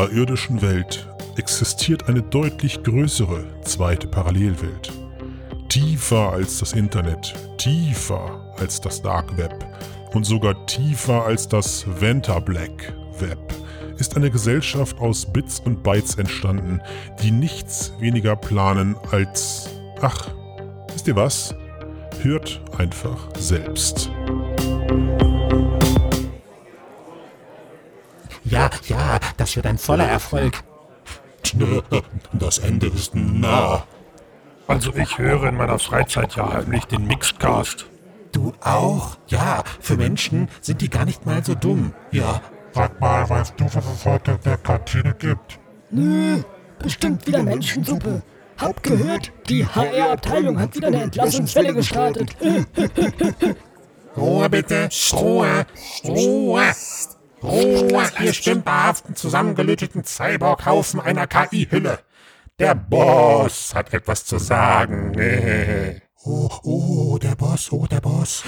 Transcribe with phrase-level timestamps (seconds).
[0.00, 1.06] unserer irdischen Welt
[1.36, 4.90] existiert eine deutlich größere zweite Parallelwelt.
[5.68, 9.54] Tiefer als das Internet, tiefer als das Dark Web
[10.14, 13.38] und sogar tiefer als das Venta Black Web
[13.98, 16.80] ist eine Gesellschaft aus Bits und Bytes entstanden,
[17.22, 19.68] die nichts weniger planen als...
[20.00, 20.30] Ach,
[20.94, 21.54] wisst ihr was?
[22.22, 24.10] Hört einfach selbst.
[28.44, 30.62] Ja, ja, das wird ein voller Erfolg.
[32.32, 33.84] Das Ende ist nah.
[34.66, 37.86] Also ich höre in meiner Freizeit ja heimlich den Mixedcast.
[38.32, 39.16] Du auch?
[39.26, 41.92] Ja, für Menschen sind die gar nicht mal so dumm.
[42.12, 42.40] Ja.
[42.72, 45.58] Sag mal, weißt du, was es heute in der Kantine gibt?
[45.90, 46.40] Nö,
[46.78, 48.22] bestimmt wieder Menschensuppe.
[48.58, 52.36] Hab gehört, die HR-Abteilung hat wieder eine Entlassungswelle gestartet.
[54.16, 54.88] Ruhe bitte.
[55.12, 55.66] Ruhe.
[56.04, 56.72] Ruhe.
[57.42, 62.00] Ruhe, ihr stümperhaften, zusammengelöteten Cyborg-Haufen einer KI-Hülle.
[62.58, 65.12] Der Boss hat etwas zu sagen.
[66.22, 68.42] Oh, oh, der Boss, oh, der Boss.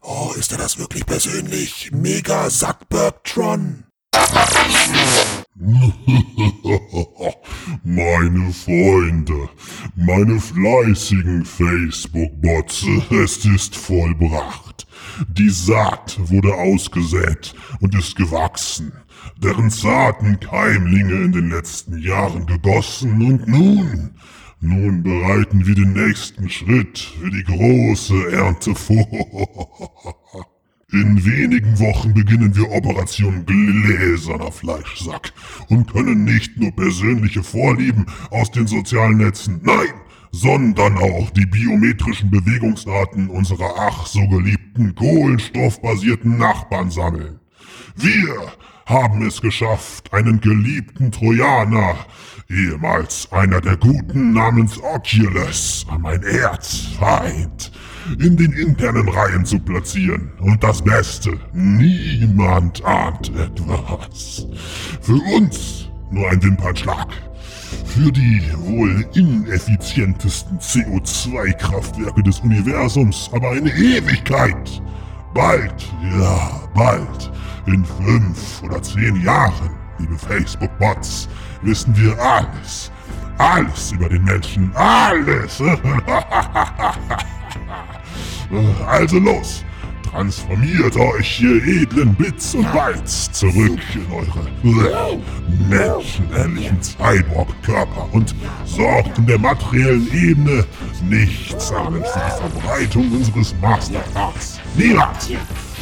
[0.00, 1.90] Oh, ist er das wirklich persönlich?
[1.92, 3.87] Mega Sackbergtron.
[7.84, 9.48] meine Freunde,
[9.96, 14.86] meine fleißigen Facebook-Bots, es ist vollbracht.
[15.28, 18.92] Die Saat wurde ausgesät und ist gewachsen,
[19.36, 24.14] deren zarten Keimlinge in den letzten Jahren gegossen und nun
[24.60, 30.48] nun bereiten wir den nächsten Schritt für die große Ernte vor.
[30.90, 35.34] In wenigen Wochen beginnen wir Operation Gläserner Fleischsack
[35.68, 39.92] und können nicht nur persönliche Vorlieben aus den sozialen Netzen, nein,
[40.32, 47.38] sondern auch die biometrischen Bewegungsdaten unserer ach so geliebten kohlenstoffbasierten Nachbarn sammeln.
[47.94, 48.50] Wir
[48.86, 51.96] haben es geschafft, einen geliebten Trojaner,
[52.48, 57.72] ehemals einer der Guten namens Oculus, mein Erzfeind,
[58.18, 60.32] in den internen Reihen zu platzieren.
[60.40, 64.46] Und das Beste, niemand ahnt etwas.
[65.00, 67.08] Für uns nur ein Wimpernschlag.
[67.84, 74.82] Für die wohl ineffizientesten CO2-Kraftwerke des Universums aber eine Ewigkeit.
[75.34, 77.30] Bald, ja, bald,
[77.66, 81.28] in fünf oder zehn Jahren, liebe Facebook-Bots,
[81.62, 82.90] wissen wir alles.
[83.36, 84.72] Alles über den Menschen.
[84.74, 85.62] Alles.
[88.86, 89.64] also los.
[90.10, 94.48] Transformiert euch, ihr edlen Bits und Bytes, zurück in eure
[95.68, 100.64] menschenähnlichen Cyborg-Körper und sorgt in der materiellen Ebene
[101.06, 104.58] nichts ahnen für die Verbreitung unseres Mastercards.
[104.76, 105.28] Niemand,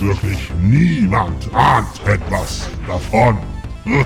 [0.01, 3.39] wirklich niemand ahnt etwas davon.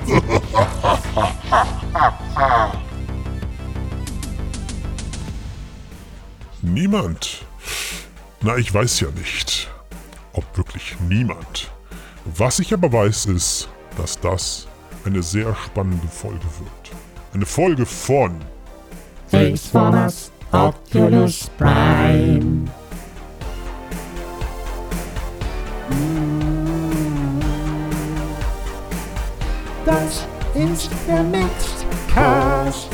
[6.62, 7.46] Niemand?
[8.42, 9.70] Na, ich weiß ja nicht.
[10.32, 11.70] Ob wirklich niemand.
[12.24, 13.68] Was ich aber weiß ist,
[13.98, 14.66] dass das
[15.04, 16.96] eine sehr spannende Folge wird.
[17.34, 18.36] Eine Folge von
[19.28, 22.64] Faceformers Oculus Prime.
[29.84, 32.88] Das ist der Mixed Cast.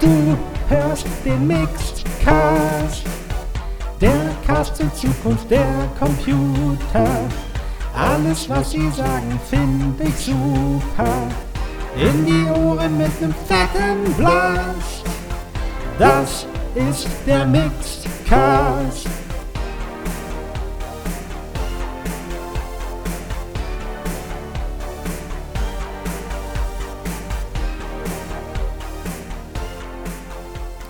[0.00, 0.38] Du
[0.68, 3.04] hörst den Mixed Cast.
[4.00, 7.08] Der Cast in Zukunft der Computer.
[7.94, 11.28] Alles, was sie sagen, finde ich super.
[11.96, 15.04] In die Ohren mit nem fetten Blast.
[15.98, 18.08] Das ist der Mixed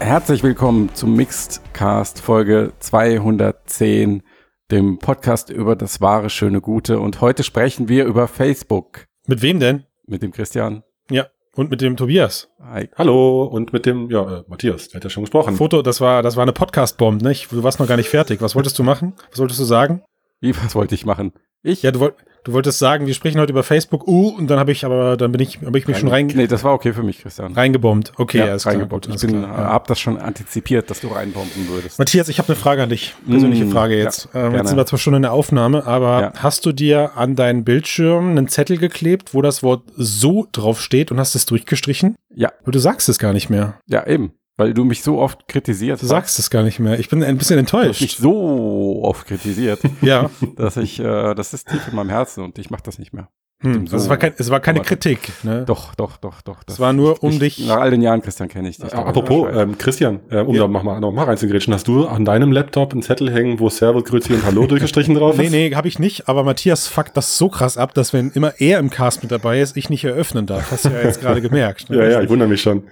[0.05, 4.23] Herzlich willkommen zum Mixed Cast Folge 210,
[4.71, 7.01] dem Podcast über das wahre, schöne, gute.
[7.01, 9.06] Und heute sprechen wir über Facebook.
[9.27, 9.85] Mit wem denn?
[10.06, 10.83] Mit dem Christian.
[11.11, 11.29] Ja.
[11.55, 12.51] Und mit dem Tobias.
[12.61, 12.91] Hi.
[12.97, 15.56] Hallo und mit dem, ja, äh, Matthias, der hat ja schon gesprochen.
[15.56, 17.51] Foto, das war, das war eine Podcast-Bomb, nicht?
[17.51, 18.43] Du warst noch gar nicht fertig.
[18.43, 19.15] Was wolltest du machen?
[19.31, 20.03] Was wolltest du sagen?
[20.44, 21.32] Wie, was wollte ich machen?
[21.67, 21.82] Ich?
[21.82, 22.12] Ja, du, woll,
[22.44, 25.32] du wolltest sagen, wir sprechen heute über Facebook, uh, und dann habe ich aber, dann
[25.32, 27.55] bin ich, habe ich mich schon rein, Nee, das war okay für mich, Christian.
[27.55, 28.12] reingebombt.
[28.19, 28.61] Okay, ja, klar.
[28.75, 29.06] reingebombt.
[29.06, 29.69] Gut, Ich bin, klar, ja.
[29.70, 31.99] hab das schon antizipiert, dass du reinbomben würdest.
[31.99, 33.14] Matthias, ich habe eine Frage an dich.
[33.26, 34.29] Persönliche Mm, Frage jetzt.
[34.35, 36.32] ja, ähm, jetzt sind wir zwar schon in der Aufnahme, aber Ja.
[36.37, 41.11] hast du dir an deinen Bildschirm einen Zettel geklebt, wo das Wort so drauf steht
[41.11, 42.14] und hast es durchgestrichen?
[42.35, 42.52] Ja.
[42.61, 43.79] Aber du sagst es gar nicht mehr.
[43.87, 44.32] Ja, eben.
[44.56, 46.99] Weil du mich so oft kritisiert Du sagst es gar nicht mehr.
[47.01, 48.19] Ich bin ein bisschen Du hast mich enttäuscht.
[48.19, 50.31] so oft kritisiert, Ja.
[50.56, 53.29] dass ich, äh, das ist tief in meinem Herzen und ich mache das nicht mehr.
[53.62, 55.33] Hm, also es, war kein, es war keine Aber- Kritik.
[55.43, 55.65] Ne?
[55.67, 56.59] Doch, doch, doch, doch.
[56.67, 58.93] Es war nur, um ich, dich- Nach all den Jahren, Christian, kenne ich dich.
[58.93, 62.27] Äh, apropos, ähm, Christian, äh, um da noch mal, noch mal reinzugrätschen, hast du an
[62.27, 65.53] deinem Laptop einen Zettel hängen, wo Servus, Grüezi und Hallo durchgestrichen drauf Nee, ist?
[65.53, 68.79] nee, habe ich nicht, aber Matthias fuckt das so krass ab, dass wenn immer er
[68.81, 70.71] im Cast mit dabei ist, ich nicht eröffnen darf.
[70.71, 71.89] Hast du ja jetzt gerade gemerkt.
[71.89, 71.97] Ne?
[72.05, 72.83] Ja, ja, ich wundere mich schon.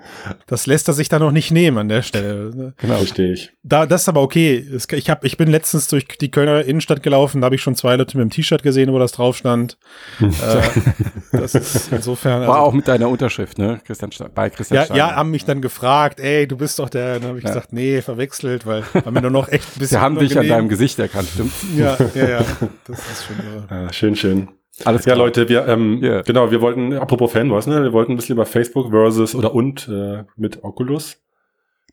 [0.47, 2.50] Das lässt er sich da noch nicht nehmen an der Stelle.
[2.56, 2.73] ne?
[2.79, 2.94] Genau.
[2.97, 3.50] Verstehe ich.
[3.62, 4.56] Da, das ist aber okay.
[4.75, 7.75] Es- Ich, hab, ich bin letztens durch die Kölner Innenstadt gelaufen, da habe ich schon
[7.75, 9.76] zwei Leute mit dem T-Shirt gesehen, wo das drauf stand.
[10.20, 10.51] äh,
[11.32, 12.43] das ist insofern.
[12.43, 13.81] War also- auch mit deiner Unterschrift, ne?
[13.84, 14.99] Christian bei Christian ja, Steiner.
[14.99, 17.19] ja, haben mich dann gefragt, ey, du bist doch der.
[17.20, 17.50] Dann habe ich Ja.
[17.50, 19.99] gesagt, nee, verwechselt, weil war mir nur noch echt ein bisschen.
[19.99, 21.52] Sie haben dich an deinem Gesicht erkannt, stimmt?
[21.76, 22.44] Ja, ja, ja.
[22.87, 23.37] Das ist schon
[23.70, 23.87] irre.
[23.88, 24.49] Äh, schön, schön.
[24.84, 25.26] Alles Ja, klar.
[25.26, 26.22] Leute, wir, ähm, Ja.
[26.22, 29.87] genau, wir wollten, apropos Fanboys, ne, wir wollten ein bisschen über Facebook versus oder und
[29.88, 31.19] äh, mit Oculus.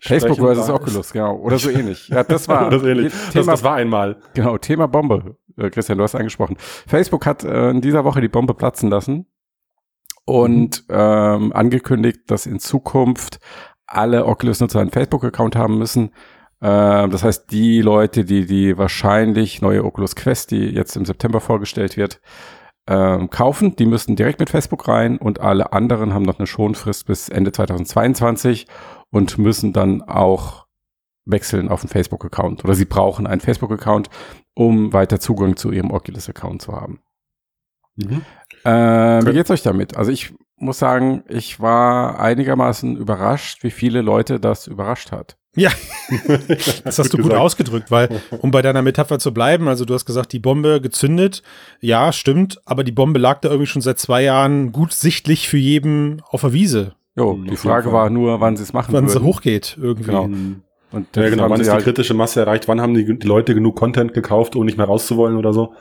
[0.02, 1.36] Facebook versus Oculus, genau.
[1.40, 2.08] Oder so ähnlich.
[2.08, 3.12] Ja, das war Oder so ähnlich.
[3.12, 4.16] Thema, Das, das war einmal.
[4.34, 5.36] genau, Thema Bombe.
[5.60, 6.58] Äh, Christian, du hast angesprochen.
[6.88, 9.28] Facebook hat äh, in dieser Woche die Bombe platzen lassen
[10.26, 13.40] und ähm, angekündigt, dass in Zukunft
[13.86, 16.12] alle Oculus-Nutzer einen Facebook-Account haben müssen.
[16.62, 21.40] Ähm, das heißt, die Leute, die die wahrscheinlich neue Oculus Quest, die jetzt im September
[21.40, 22.22] vorgestellt wird,
[22.88, 27.06] ähm, kaufen, die müssten direkt mit Facebook rein und alle anderen haben noch eine Schonfrist
[27.06, 28.68] bis Ende 2022
[29.12, 30.66] und müssen dann auch
[31.26, 34.10] wechseln auf einen Facebook-Account oder sie brauchen einen Facebook-Account,
[34.60, 37.00] um weiter Zugang zu ihrem Oculus-Account zu haben.
[37.96, 38.24] Mhm.
[38.66, 39.96] Äh, wie geht's euch damit?
[39.96, 45.38] Also ich muss sagen, ich war einigermaßen überrascht, wie viele Leute das überrascht hat.
[45.56, 45.72] Ja,
[46.84, 47.36] das hast du gut gesagt.
[47.42, 51.42] ausgedrückt, weil, um bei deiner Metapher zu bleiben, also du hast gesagt, die Bombe gezündet.
[51.80, 55.58] Ja, stimmt, aber die Bombe lag da irgendwie schon seit zwei Jahren gut sichtlich für
[55.58, 59.08] jeden auf der Wiese, Jo, Mhm, die Frage war nur, wann sie es machen wann
[59.08, 60.12] sie hochgeht irgendwie.
[60.12, 60.30] Genau.
[60.92, 61.50] Und Ja, genau.
[61.50, 62.68] Wann ist die halt- kritische Masse erreicht?
[62.68, 65.74] Wann haben die, die Leute genug Content gekauft, um nicht mehr rauszuwollen oder so?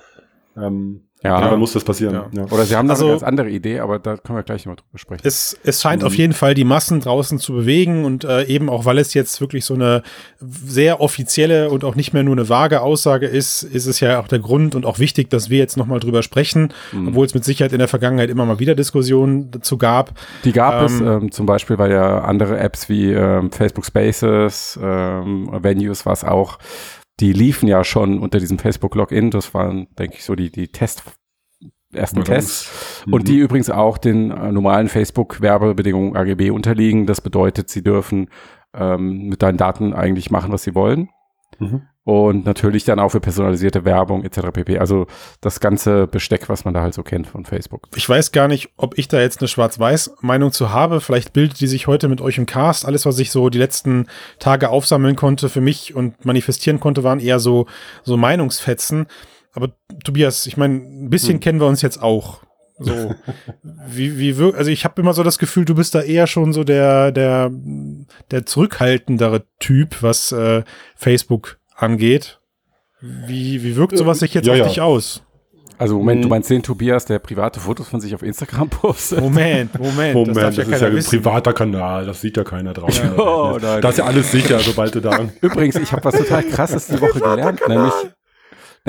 [0.56, 1.40] Ähm, Ja.
[1.40, 2.14] ja, wann muss das passieren?
[2.14, 2.26] Ja.
[2.32, 2.44] Ja.
[2.44, 4.76] Oder sie haben da Also- eine ganz andere Idee, aber da können wir gleich noch
[4.76, 5.22] drüber sprechen.
[5.24, 6.06] Es, es scheint Mhm.
[6.06, 9.40] auf jeden Fall die Massen draußen zu bewegen und äh, eben auch, weil es jetzt
[9.40, 10.02] wirklich so eine
[10.40, 14.28] sehr offizielle und auch nicht mehr nur eine vage Aussage ist, ist es ja auch
[14.28, 17.08] der Grund und auch wichtig, dass wir jetzt nochmal drüber sprechen, Mhm.
[17.08, 20.12] obwohl es mit Sicherheit in der Vergangenheit immer mal wieder Diskussionen dazu gab.
[20.44, 24.78] Die gab es Ähm, ähm, zum Beispiel, weil ja andere Apps wie ähm, Facebook Spaces,
[24.80, 26.58] ähm, Venues war es auch,
[27.20, 29.30] die liefen ja schon unter diesem Facebook Login.
[29.30, 31.02] Das waren, denke ich, so die, die Test,
[31.92, 33.04] ersten Tests.
[33.06, 33.12] Mhm.
[33.12, 37.06] Und die übrigens auch den äh, normalen Facebook-Werbebedingungen AGB unterliegen.
[37.06, 38.28] Das bedeutet, sie dürfen
[38.74, 41.08] ähm, mit deinen Daten eigentlich machen, was sie wollen.
[41.58, 41.82] Mhm.
[42.04, 44.48] Und natürlich dann auch für personalisierte Werbung etc.
[44.52, 44.78] pp.
[44.78, 45.06] Also
[45.42, 47.88] das ganze Besteck, was man da halt so kennt von Facebook.
[47.96, 51.02] Ich weiß gar nicht, ob ich da jetzt eine Schwarz-Weiß-Meinung zu habe.
[51.02, 52.86] Vielleicht bildet die sich heute mit euch im Cast.
[52.86, 54.06] Alles, was ich so die letzten
[54.38, 57.66] Tage aufsammeln konnte für mich und manifestieren konnte, waren eher so,
[58.04, 59.06] so Meinungsfetzen.
[59.52, 59.72] Aber
[60.02, 61.40] Tobias, ich meine, ein bisschen Hm.
[61.40, 62.40] kennen wir uns jetzt auch.
[62.80, 63.14] So,
[63.88, 66.52] wie, wie wir, also ich habe immer so das Gefühl, du bist da eher schon
[66.52, 67.50] so der, der,
[68.30, 70.62] der zurückhaltendere Typ, was äh,
[70.94, 72.40] Facebook angeht.
[73.00, 74.66] Wie, wie wirkt sowas sich jetzt Ja, auf ja.
[74.66, 75.22] dich aus?
[75.80, 79.20] Also Moment, du meinst den Tobias, der private Fotos von sich auf Instagram postet?
[79.20, 80.14] Moment, Moment.
[80.14, 81.10] Moment, das, darf ist ja keiner ein wissen.
[81.10, 83.16] privater Kanal, das sieht ja keiner draußen.
[83.16, 85.28] Oh, das ist ja alles sicher, sobald du da.
[85.40, 87.92] Übrigens, ich habe was total krasses die Woche gelernt, nämlich,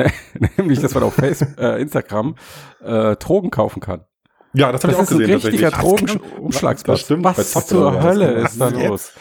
[0.57, 2.35] nämlich, dass man auf Facebook, äh, Instagram
[2.83, 4.01] äh, Drogen kaufen kann.
[4.53, 5.35] Ja, das habe Das ich auch ist ein gesehen.
[5.41, 5.71] richtiger.
[5.71, 7.07] Drogenumschlagsplatz.
[7.07, 8.03] Das Was zur das.
[8.03, 9.11] Hölle ist da los?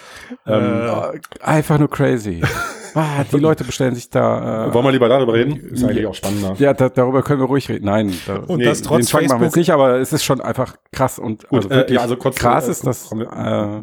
[0.46, 2.42] Ähm, Äh, einfach nur crazy.
[3.00, 4.66] Ah, die Leute bestellen sich da.
[4.66, 5.56] Äh, Wollen wir lieber darüber reden?
[5.56, 6.54] Ist eigentlich auch spannender.
[6.58, 7.84] ja, da, darüber können wir ruhig reden.
[7.86, 10.12] Nein, da, Und Nee, das den trotz Fang machen wir Facebook jetzt nicht, aber es
[10.12, 12.86] ist schon einfach krass und Gut, also äh, wirklich ja, also kurz, krass äh, ist
[12.86, 13.10] das.
[13.12, 13.82] Äh,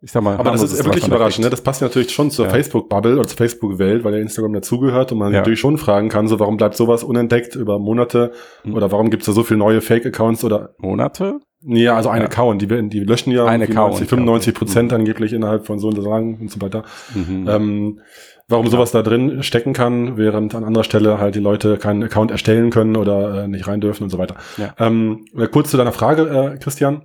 [0.00, 1.44] ich sag mal, Aber das ist wirklich überraschend.
[1.44, 1.50] Ne?
[1.50, 2.50] Das passt ja natürlich schon zur Ja.
[2.52, 5.40] Facebook-Bubble oder zur Facebook-Welt, weil ja Instagram dazugehört und man Ja.
[5.40, 8.32] natürlich schon fragen kann, so warum bleibt sowas unentdeckt über Monate
[8.64, 8.74] Mhm.
[8.74, 11.40] oder warum gibt es da so viele neue Fake-Accounts oder Monate?
[11.66, 12.26] Nee, also ein Ja.
[12.26, 14.58] Account, die, die löschen ja Ein irgendwie Account, 90, 95 ja.
[14.58, 16.84] Prozent angeblich innerhalb von so und so lang und so weiter.
[17.14, 17.48] Mhm.
[17.48, 18.00] Ähm,
[18.48, 22.30] warum sowas da drin stecken kann, während an anderer Stelle halt die Leute keinen Account
[22.30, 24.36] erstellen können oder äh, nicht rein dürfen und so weiter.
[24.56, 24.74] Ja.
[24.78, 27.02] Ähm, äh, kurz zu deiner Frage, äh, Christian.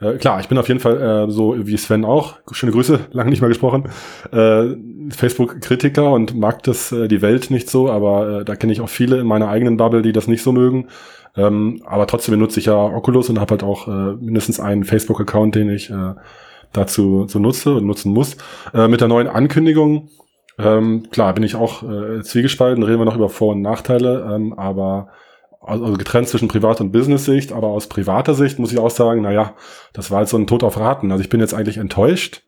[0.00, 3.30] Äh, klar, ich bin auf jeden Fall äh, so wie Sven auch, schöne Grüße, lange
[3.30, 3.84] nicht mehr gesprochen,
[4.32, 4.74] äh,
[5.10, 8.88] Facebook-Kritiker und mag das äh, die Welt nicht so, aber äh, da kenne ich auch
[8.88, 10.88] viele in meiner eigenen Bubble, die das nicht so mögen.
[11.36, 15.54] Ähm, aber trotzdem benutze ich ja Oculus und habe halt auch äh, mindestens einen Facebook-Account,
[15.54, 16.14] den ich äh,
[16.72, 18.36] dazu so nutze und nutzen muss.
[18.74, 20.10] Äh, mit der neuen Ankündigung,
[20.58, 24.52] ähm, klar, bin ich auch äh, zwiegespalten, reden wir noch über Vor- und Nachteile, ähm,
[24.52, 25.08] aber
[25.64, 29.54] also getrennt zwischen Privat- und Business-Sicht, aber aus privater Sicht muss ich auch sagen, naja,
[29.92, 31.12] das war jetzt so ein Tod auf Raten.
[31.12, 32.42] Also ich bin jetzt eigentlich enttäuscht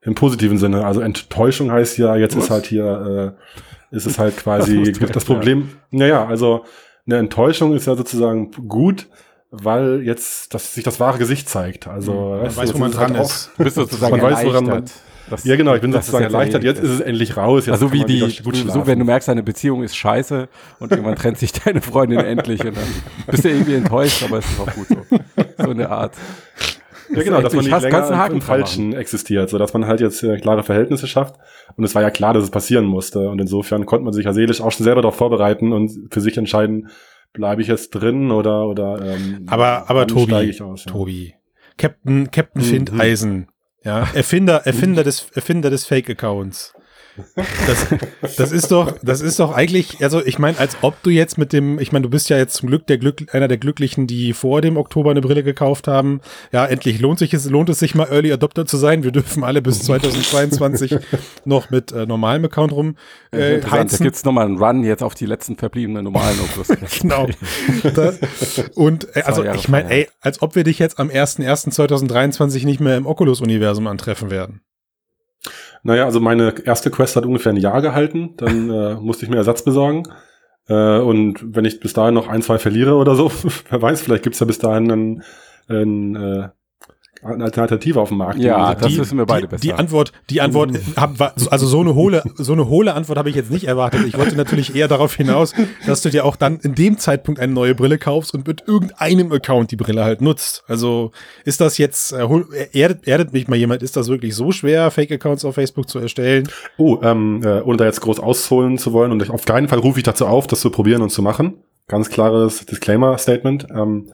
[0.00, 0.84] im positiven Sinne.
[0.86, 3.36] Also Enttäuschung heißt ja, jetzt ist halt hier,
[3.92, 5.68] äh, ist es halt quasi du das Problem.
[5.90, 6.64] Naja, also
[7.06, 9.08] eine Enttäuschung ist ja sozusagen gut,
[9.50, 11.86] weil jetzt dass sich das wahre Gesicht zeigt.
[11.86, 13.50] Also Man weißt weiß, wo man halt dran auch- ist.
[13.56, 15.00] Du bist sozusagen Man weiß, woran man- erleichtert.
[15.30, 16.62] dass- Ja, genau, ich bin sozusagen erleichtert.
[16.64, 17.66] Jetzt ist es endlich raus.
[17.66, 18.20] Jetzt also wie die,
[18.68, 20.48] so wenn du merkst, deine Beziehung ist scheiße
[20.80, 22.84] und irgendwann trennt sich deine Freundin endlich und dann
[23.28, 24.96] bist du irgendwie enttäuscht, aber es ist auch gut so.
[25.64, 26.14] So eine Art.
[27.10, 29.86] Ja, genau, dass man Ich nicht länger einen Haken im Falschen existiert, so dass man
[29.86, 31.36] halt jetzt äh, klare Verhältnisse schafft.
[31.76, 33.28] Und es war ja klar, dass es passieren musste.
[33.30, 36.36] Und insofern konnte man sich ja seelisch auch schon selber darauf vorbereiten und für sich
[36.36, 36.88] entscheiden,
[37.32, 40.92] bleibe ich jetzt drin oder oder ähm, Aber, aber Tobi, steige ich aus, ja.
[40.92, 41.34] Tobi,
[41.76, 42.66] Captain, Captain Mhm.
[42.66, 43.48] Findeisen,
[43.84, 46.74] ja, Erfinder, Erfinder des, Erfinder des Fake-Accounts.
[47.66, 51.38] Das, das ist doch, das ist doch eigentlich, also ich meine, als ob du jetzt
[51.38, 54.06] mit dem, ich meine, du bist ja jetzt zum Glück der Glück, einer der Glücklichen,
[54.06, 56.20] die vor dem Oktober eine Brille gekauft haben.
[56.52, 59.02] Ja, endlich lohnt sich es, lohnt es sich mal Early Adopter zu sein.
[59.04, 60.96] Wir dürfen alle bis 2022
[61.44, 62.96] noch mit äh, normalem Account rum
[63.32, 64.04] äh, Interessant, da heizen.
[64.04, 66.68] gibt's nochmal einen Run jetzt auf die letzten verbliebenen normalen Oculus.
[67.00, 67.28] Genau.
[67.94, 68.12] Da,
[68.74, 72.96] und äh, also ich meine, ey, als ob wir dich jetzt am 01.01.2023 nicht mehr
[72.96, 74.60] im Oculus-Universum antreffen werden.
[75.86, 78.34] Naja, also meine erste Quest hat ungefähr ein Jahr gehalten.
[78.38, 80.02] Dann äh, musste ich mir Ersatz besorgen.
[80.68, 83.30] Äh, und wenn ich bis dahin noch ein, zwei verliere oder so,
[83.70, 85.22] wer weiß, vielleicht gibt's ja bis dahin einen,
[85.68, 86.48] einen, äh,
[87.22, 88.38] eine Alternative auf dem Markt.
[88.38, 89.60] Ja, Die- das wissen wir beide die, besser.
[89.62, 93.30] Die Antwort, die Antwort, äh, war- also so eine hohle, so eine hohle Antwort habe
[93.30, 94.04] ich jetzt nicht erwartet.
[94.06, 95.52] Ich wollte natürlich eher darauf hinaus,
[95.86, 99.32] dass du dir auch dann in dem Zeitpunkt eine neue Brille kaufst und mit irgendeinem
[99.32, 100.62] Account die Brille halt nutzt.
[100.68, 101.10] Also
[101.44, 104.90] ist das jetzt, äh, hol- erdet, erdet mich mal jemand, ist das wirklich so schwer,
[104.90, 106.48] Fake-Accounts auf Facebook zu erstellen?
[106.78, 109.98] Oh, ähm, äh, ohne da jetzt groß ausholen zu wollen und auf keinen Fall rufe
[109.98, 111.54] ich dazu auf, das zu probieren und zu machen.
[111.88, 113.66] Ganz klares Disclaimer-Statement.
[113.70, 114.10] Ähm,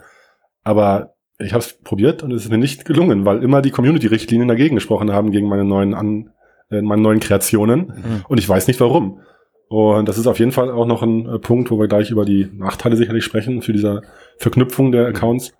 [0.64, 1.11] aber
[1.42, 4.74] ich habe es probiert und es ist mir nicht gelungen, weil immer die Community-Richtlinien dagegen
[4.76, 6.30] gesprochen haben gegen meine neuen An
[6.70, 7.92] äh, meine neuen Kreationen
[8.28, 9.20] und ich weiß nicht warum.
[9.68, 12.24] Und das ist auf jeden Fall auch noch ein äh, Punkt, wo wir gleich über
[12.26, 14.02] die Nachteile sicherlich sprechen für diese
[14.38, 15.52] Verknüpfung der Accounts.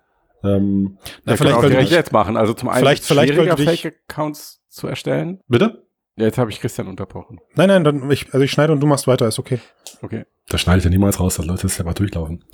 [0.43, 2.37] Ähm, Na, Ja, vielleicht, direkt dich, jetzt machen.
[2.37, 5.39] Also zum einen Vielleicht- vielleicht, schwieriger, Fake-Accounts zu erstellen.
[5.47, 5.83] bitte?
[6.15, 7.39] Ja, jetzt habe ich Christian unterbrochen.
[7.55, 9.59] nein, nein, dann, ich, also ich schneide und du machst weiter, ist okay.
[10.03, 10.25] Okay.
[10.47, 12.43] Das schneide ich ja niemals raus, dass Leute das ja mal durchlaufen.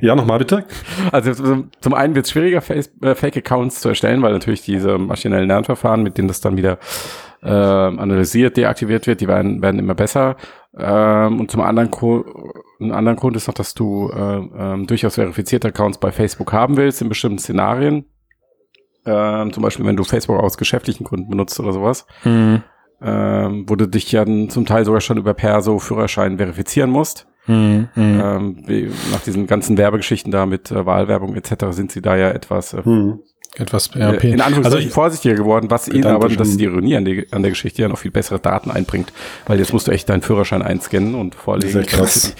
[0.00, 0.64] ja, nochmal bitte.
[1.12, 1.32] Also
[1.80, 6.18] zum- einen wird es schwieriger, äh, Fake-Accounts zu erstellen, weil natürlich diese maschinellen Lernverfahren, mit
[6.18, 6.78] denen das dann wieder
[7.42, 10.36] ähm, analysiert, deaktiviert wird, die werden, werden immer besser.
[10.76, 11.90] Ähm, und zum anderen,
[12.80, 16.76] ein anderen Grund ist noch, dass du ähm, ähm, durchaus verifizierte Accounts bei Facebook haben
[16.78, 18.06] willst in bestimmten Szenarien.
[19.06, 22.06] Ähm, zum Beispiel, wenn du Facebook aus geschäftlichen Gründen benutzt oder sowas,
[23.02, 27.26] ähm, wo du dich ja dann zum Teil sogar schon über Perso Führerschein verifizieren musst.
[27.46, 28.20] Hm, hm.
[28.22, 31.66] Ähm, wie, nach diesen ganzen Werbegeschichten da mit äh, Wahlwerbung etc.
[31.70, 33.20] sind sie da ja etwas äh, Hm.
[33.56, 36.96] Etwas äh, in Anführungszeichen also ich, vorsichtiger geworden, was ihnen aber, das ist die Ironie
[36.96, 39.12] an, die, an der Geschichte, ja noch viel bessere Daten einbringt,
[39.46, 41.72] weil jetzt musst du echt deinen Führerschein einscannen und vorlegen.
[41.72, 42.34] Das echt krass.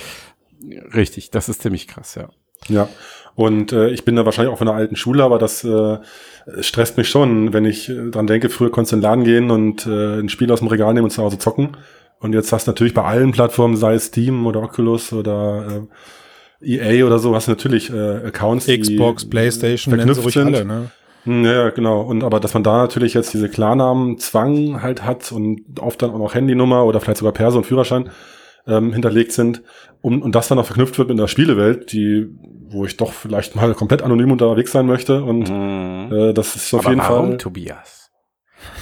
[0.92, 2.30] Richtig, das ist ziemlich krass, ja.
[2.68, 2.88] Ja,
[3.36, 5.98] und äh, ich bin da wahrscheinlich auch von der alten Schule, aber das äh,
[6.60, 9.50] stresst mich schon, wenn ich äh, dran denke, früher konntest du in den Laden gehen
[9.50, 11.76] und äh, ein Spiel aus dem Regal nehmen und zu Hause zocken.
[12.20, 15.86] Und jetzt hast du natürlich bei allen Plattformen, sei es Steam oder Oculus oder
[16.62, 20.54] äh, EA oder so, hast du natürlich äh, Accounts, Xbox, die Playstation, verknüpft sind.
[20.54, 20.90] alle, ne?
[21.24, 22.00] Hm, Ja, genau.
[22.02, 26.18] Und aber dass man da natürlich jetzt diese Klarnamen-Zwang halt hat und oft dann auch
[26.18, 28.10] noch Handynummer oder vielleicht sogar Perso und Führerschein
[28.66, 29.62] ähm, hinterlegt sind
[30.00, 32.26] und, und das dann noch verknüpft wird mit einer Spielewelt, die,
[32.68, 36.80] wo ich doch vielleicht mal komplett anonym unterwegs sein möchte und äh, das ist auf
[36.80, 37.36] Aber jeden warum, Fall.
[37.38, 38.03] Tobias?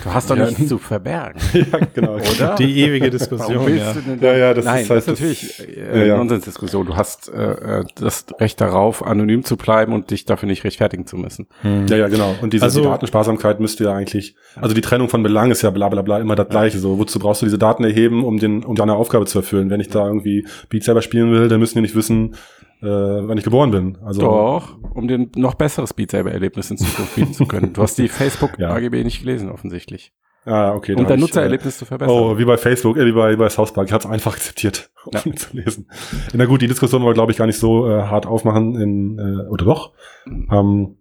[0.04, 0.46] Du hast doch Ja.
[0.46, 2.14] nichts zu verbergen, ja, genau.
[2.16, 2.56] oder?
[2.58, 3.92] Die ewige Warum Diskussion, willst ja.
[3.92, 6.16] du denn Ja, ja, das Nein, ist halt das natürlich äh, Ja.
[6.16, 6.86] Nonsensdiskussion.
[6.86, 11.06] Du hast äh, äh, das Recht darauf, anonym zu bleiben und dich dafür nicht rechtfertigen
[11.06, 11.46] zu müssen.
[11.88, 12.34] Ja, ja, genau.
[12.42, 15.70] Und diese Also- die Datensparsamkeit müsste ja eigentlich, also die Trennung von Belang ist ja
[15.70, 16.78] bla bla bla immer das gleiche.
[16.78, 19.70] So, wozu brauchst du diese Daten erheben, um den, um deine Aufgabe zu erfüllen?
[19.70, 22.34] Wenn ich da irgendwie Beat selber spielen will, dann müssen die nicht wissen,
[22.82, 22.86] äh,
[23.28, 23.98] wann ich geboren bin.
[24.04, 27.72] Also Doch, um dir noch besseres Beat selber Erlebnis in Zukunft bieten zu können.
[27.72, 28.78] Du hast die Facebook Ja.
[28.78, 30.12] Nicht gelesen, offensichtlich.
[30.44, 30.94] Ah, okay.
[30.96, 32.16] Um dein ich, Nutzererlebnis zu Äh, verbessern.
[32.16, 33.86] oh, wie bei Facebook, äh, wie bei, wie bei South Park.
[33.86, 35.20] Ich habe es einfach akzeptiert, Ja.
[35.24, 35.88] ohne zu lesen.
[36.32, 38.74] Na gut, die Diskussion wollen wir, glaube ich, gar nicht so äh, hart aufmachen.
[38.74, 39.92] In, äh, oder doch?
[40.26, 40.96] Ähm,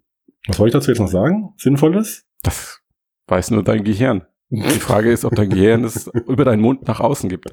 [0.47, 1.53] was soll ich dazu jetzt noch sagen?
[1.57, 2.27] Sinnvolles?
[2.43, 2.81] Das
[3.27, 4.23] weiß nur dein Gehirn.
[4.51, 7.51] Die Frage ist, ob dein Gehirn es über deinen Mund nach außen gibt.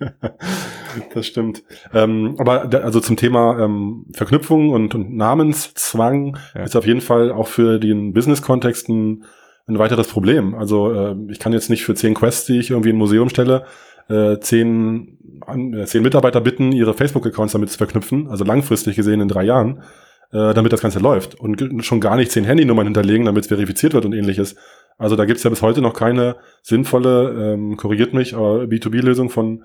[1.14, 1.62] das stimmt.
[1.94, 6.62] Ähm, aber da, also zum Thema ähm, Verknüpfung und, und Namenszwang Ja.
[6.64, 9.24] ist auf jeden Fall auch für den Business-Kontext ein,
[9.68, 10.54] ein weiteres Problem.
[10.56, 13.28] Also äh, ich kann jetzt nicht für zehn Quests, die ich irgendwie in ein Museum
[13.28, 13.64] stelle,
[14.08, 19.20] äh, zehn, an, äh, zehn Mitarbeiter bitten, ihre Facebook-Accounts damit zu verknüpfen, also langfristig gesehen
[19.20, 19.84] in drei Jahren,
[20.32, 21.36] äh, damit das Ganze läuft.
[21.38, 24.56] Und schon gar nicht zehn Handynummern hinterlegen, damit es verifiziert wird und ähnliches.
[24.98, 29.64] Also da gibt's ja bis heute noch keine sinnvolle, ähm, korrigiert mich, aber B2B-Lösung von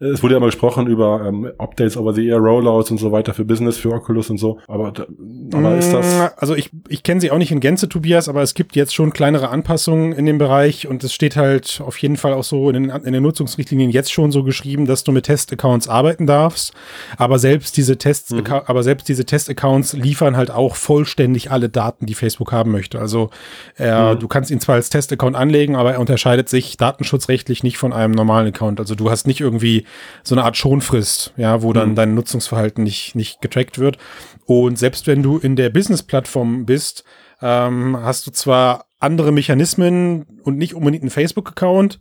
[0.00, 3.34] Es wurde ja mal gesprochen über ähm, Updates over the Air, Rollouts und so weiter
[3.34, 4.58] für Business, für Oculus und so.
[4.68, 5.06] Aber, da,
[5.52, 6.06] aber ist das.
[6.06, 8.94] Mm, Also ich, ich kenne sie auch nicht in Gänze, Tobias, aber es gibt jetzt
[8.94, 12.70] schon kleinere Anpassungen in dem Bereich und es steht halt auf jeden Fall auch so
[12.70, 16.74] in den, in den Nutzungsrichtlinien jetzt schon so geschrieben, dass du mit Test-Accounts arbeiten darfst.
[17.16, 18.32] Aber selbst diese Tests,
[18.66, 23.00] aber selbst diese Test-Accounts liefern halt auch vollständig alle Daten, die Facebook haben möchte.
[23.00, 23.30] Also
[23.76, 27.92] äh, du kannst ihn zwar als Test-Account anlegen, aber er unterscheidet sich datenschutzrechtlich nicht von
[27.92, 28.78] einem normalen Account.
[28.78, 29.86] Also du hast nicht irgendwie
[30.22, 33.98] so eine Art Schonfrist, ja, wo dann dein Nutzungsverhalten nicht, nicht getrackt wird.
[34.46, 37.04] Und selbst wenn du in der Business-Plattform bist,
[37.42, 42.00] ähm, hast du zwar andere Mechanismen und nicht unbedingt einen Facebook-Account,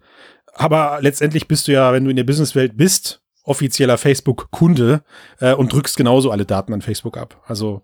[0.53, 5.03] aber letztendlich bist du ja, wenn du in der Businesswelt bist, offizieller Facebook-Kunde
[5.39, 7.41] äh, und drückst genauso alle Daten an Facebook ab.
[7.46, 7.82] Also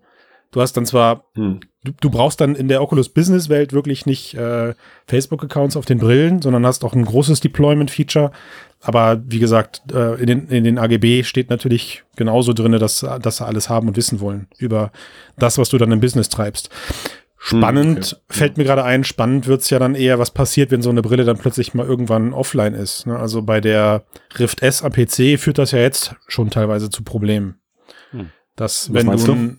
[0.50, 1.60] du hast dann zwar, Hm.
[1.84, 4.74] du, du brauchst dann in der Oculus Business-Welt wirklich nicht äh,
[5.06, 8.32] Facebook-Accounts auf den Brillen, sondern hast auch ein großes Deployment-Feature.
[8.84, 13.38] Aber wie gesagt, äh, in, den, in den AGB steht natürlich genauso drinne, dass, dass
[13.38, 14.92] sie alles haben und wissen wollen über
[15.38, 16.68] das, was du dann im Business treibst.
[17.38, 18.38] Spannend Hm, okay.
[18.38, 21.24] fällt mir gerade ein, spannend wird's ja dann eher, was passiert, wenn so eine Brille
[21.24, 23.06] dann plötzlich mal irgendwann offline ist.
[23.06, 23.18] Ne?
[23.18, 24.04] Also bei der
[24.38, 27.56] Rift S am PC führt das ja jetzt schon teilweise zu Problemen.
[28.10, 28.30] Hm.
[28.56, 29.56] Dass, Was wenn du, du?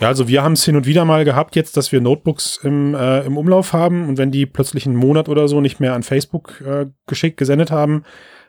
[0.00, 2.94] ja, also wir haben es hin und wieder mal gehabt jetzt, dass wir Notebooks im,
[2.94, 6.02] äh, im Umlauf haben und wenn die plötzlich einen Monat oder so nicht mehr an
[6.02, 8.04] Facebook äh, geschickt, gesendet haben,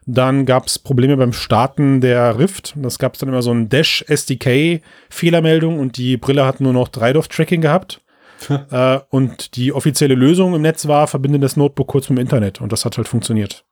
[0.05, 2.74] dann gab es Probleme beim Starten der Rift.
[2.77, 6.74] Das gab es dann immer so ein Dash SDK Fehlermeldung und die Brille hat nur
[6.74, 8.01] noch Dreidorf-Tracking gehabt.
[8.72, 12.62] äh, und die offizielle Lösung im Netz war, verbinde das Notebook kurz mit dem Internet
[12.62, 13.63] und das hat halt funktioniert.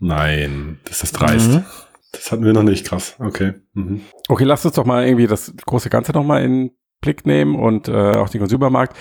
[0.00, 1.50] Nein, das ist dreist.
[1.50, 1.64] Mhm.
[2.12, 3.16] Das hatten wir noch nicht, krass.
[3.18, 3.54] Okay.
[3.74, 4.00] Mhm.
[4.28, 7.54] Okay, lasst uns doch mal irgendwie das große Ganze noch mal in den Blick nehmen
[7.54, 8.96] und äh, auch den Konsumermarkt.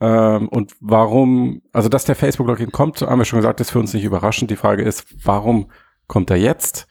[0.00, 3.92] Ähm, und warum, also dass der Facebook-Login kommt, haben wir schon gesagt, ist für uns
[3.92, 4.50] nicht überraschend.
[4.50, 5.70] Die Frage ist, warum
[6.08, 6.88] kommt er jetzt?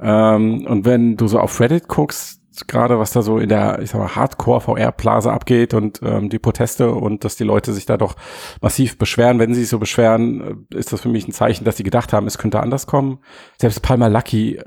[0.00, 3.90] Ähm, und wenn du so auf Reddit guckst, gerade was da so in der, ich
[3.90, 8.14] sag mal, Hardcore-VR-Blase abgeht und ähm, die Proteste und dass die Leute sich da doch
[8.60, 11.76] massiv beschweren, wenn sie sich so beschweren, äh, ist das für mich ein Zeichen, dass
[11.76, 13.18] sie gedacht haben, es könnte anders kommen.
[13.58, 14.64] Selbst Palmer Lucky äh,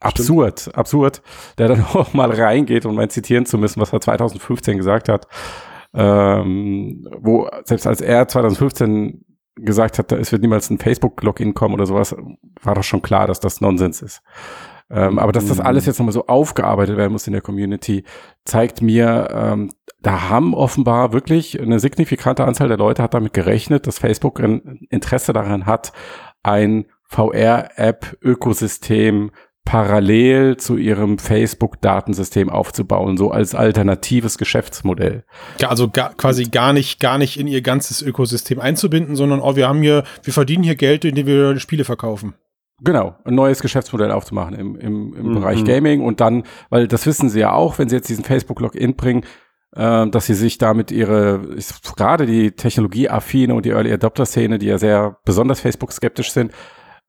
[0.00, 1.22] absurd, absurd,
[1.58, 5.28] der dann auch mal reingeht, um mal zitieren zu müssen, was er 2015 gesagt hat,
[5.94, 9.24] ähm, wo selbst als er 2015
[9.56, 12.14] gesagt hat, es wird niemals ein Facebook-Login kommen oder sowas,
[12.62, 14.22] war doch schon klar, dass das Nonsens ist.
[14.90, 18.04] Ähm, aber dass das alles jetzt nochmal so aufgearbeitet werden muss in der Community,
[18.44, 23.86] zeigt mir, ähm, da haben offenbar wirklich eine signifikante Anzahl der Leute hat damit gerechnet,
[23.86, 25.94] dass Facebook ein Interesse daran hat,
[26.42, 29.30] ein VR-App-Ökosystem
[29.64, 35.24] parallel zu ihrem Facebook-Datensystem aufzubauen, so als alternatives Geschäftsmodell.
[35.58, 39.56] Ga- Also ga, quasi gar nicht, gar nicht in ihr ganzes Ökosystem einzubinden, sondern oh,
[39.56, 42.34] wir haben hier, wir verdienen hier Geld, indem wir Spiele verkaufen.
[42.82, 45.34] Genau, ein neues Geschäftsmodell aufzumachen im, im, im Mhm.
[45.34, 48.96] Bereich Gaming und dann, weil das wissen sie ja auch, wenn sie jetzt diesen Facebook-Login
[48.96, 49.24] bringen,
[49.76, 51.40] äh, dass sie sich damit ihre,
[51.96, 56.52] gerade die Technologieaffine und die Early Adopter-Szene, die ja sehr besonders Facebook-skeptisch sind,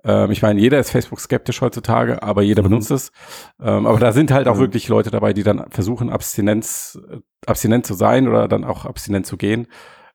[0.05, 2.69] ähm, ich meine, jeder ist Facebook-skeptisch heutzutage, aber jeder Mhm.
[2.69, 3.11] benutzt es.
[3.59, 4.59] Ähm, aber da sind halt auch Mhm.
[4.61, 9.25] wirklich Leute dabei, die dann versuchen, Abstinenz, äh, abstinent zu sein oder dann auch abstinent
[9.25, 9.67] zu gehen,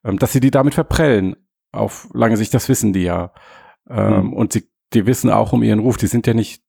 [0.04, 1.36] ähm, dass sie die damit verprellen.
[1.72, 3.32] Auf lange Sicht, das wissen die ja.
[3.88, 4.32] Ähm, Mhm.
[4.32, 5.96] Und sie, die wissen auch um ihren Ruf.
[5.96, 6.62] Die sind ja nicht,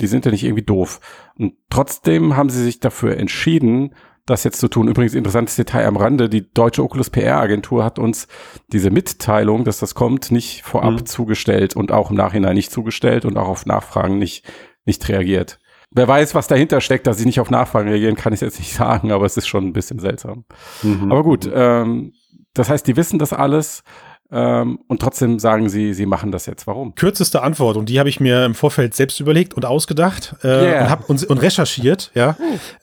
[0.00, 1.00] die sind ja nicht irgendwie doof.
[1.36, 3.94] Und trotzdem haben sie sich dafür entschieden,
[4.30, 4.88] das jetzt zu tun.
[4.88, 6.28] Übrigens interessantes Detail am Rande.
[6.28, 8.26] Die deutsche Oculus PR Agentur hat uns
[8.72, 11.06] diese Mitteilung, dass das kommt, nicht vorab Mhm.
[11.06, 14.44] zugestellt und auch im Nachhinein nicht zugestellt und auch auf Nachfragen nicht,
[14.84, 15.58] nicht reagiert.
[15.90, 18.74] Wer weiß, was dahinter steckt, dass sie nicht auf Nachfragen reagieren, kann ich jetzt nicht
[18.74, 20.44] sagen, aber es ist schon ein bisschen seltsam.
[20.82, 21.10] Mhm.
[21.10, 22.12] Aber gut, ähm,
[22.54, 23.82] das heißt, die wissen das alles
[24.30, 26.66] ähm, und trotzdem sagen sie, sie machen das jetzt.
[26.66, 26.94] Warum?
[26.94, 30.82] Kürzeste Antwort, und die habe ich mir im Vorfeld selbst überlegt und ausgedacht äh, Yeah.
[30.82, 32.36] und, hab, und, und recherchiert, ja.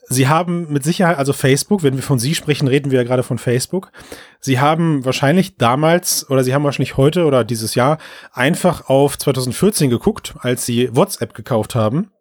[0.08, 3.23] Sie haben mit Sicherheit, also Facebook, wenn wir von Sie sprechen, reden wir ja gerade
[3.23, 3.91] von Facebook.
[4.39, 7.97] Sie haben wahrscheinlich damals oder Sie haben wahrscheinlich heute oder dieses Jahr
[8.34, 12.12] einfach auf 2014 geguckt, als Sie WhatsApp gekauft haben.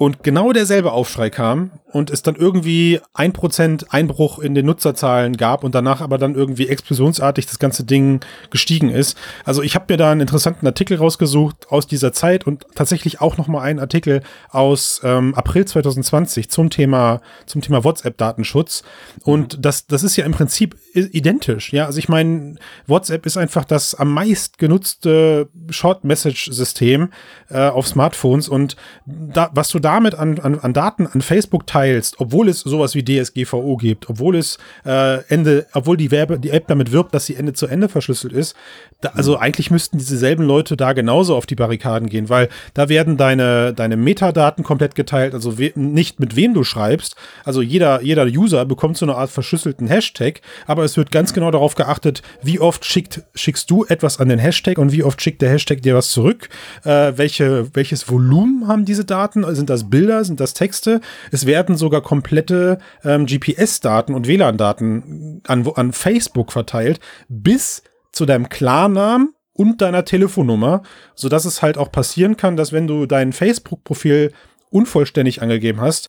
[0.00, 5.36] Und genau derselbe Aufschrei kam und es dann irgendwie ein Prozent Einbruch in den Nutzerzahlen
[5.36, 9.18] gab und danach aber dann irgendwie explosionsartig das ganze Ding gestiegen ist.
[9.44, 13.36] Also ich habe mir da einen interessanten Artikel rausgesucht aus dieser Zeit und tatsächlich auch
[13.36, 18.82] noch mal einen Artikel aus ähm, April 2020 zum Thema zum Thema WhatsApp-Datenschutz.
[19.24, 21.74] Und das das ist ja im Prinzip identisch.
[21.74, 22.54] Ja, also ich meine,
[22.86, 27.10] WhatsApp ist einfach das am meist genutzte Short-Message-System
[27.50, 31.66] äh, auf Smartphones und da, was du da damit an, an, an Daten an Facebook
[31.66, 36.50] teilst, obwohl es sowas wie DSGVO gibt, obwohl es äh, Ende, obwohl die Werbe, die
[36.50, 38.54] App damit wirbt, dass sie Ende zu Ende verschlüsselt ist,
[39.00, 43.16] da, also eigentlich müssten dieselben Leute da genauso auf die Barrikaden gehen, weil da werden
[43.16, 47.16] deine, deine Metadaten komplett geteilt, also we nicht mit wem du schreibst.
[47.44, 51.50] Also jeder, jeder User bekommt so eine Art verschlüsselten Hashtag, aber es wird ganz genau
[51.50, 55.42] darauf geachtet, wie oft schickt, schickst du etwas an den Hashtag und wie oft schickt
[55.42, 56.48] der Hashtag dir was zurück.
[56.84, 59.44] Äh, welche, welches Volumen haben diese Daten?
[59.54, 60.24] Sind das Bilder?
[60.24, 61.00] Sind das Texte?
[61.30, 68.48] Es werden sogar komplette ähm, GPS-Daten und WLAN-Daten an, an Facebook verteilt, bis zu deinem
[68.48, 70.82] Klarnamen und deiner Telefonnummer,
[71.14, 74.32] sodass es halt auch passieren kann, dass wenn du dein Facebook-Profil
[74.70, 76.06] unvollständig angegeben hast,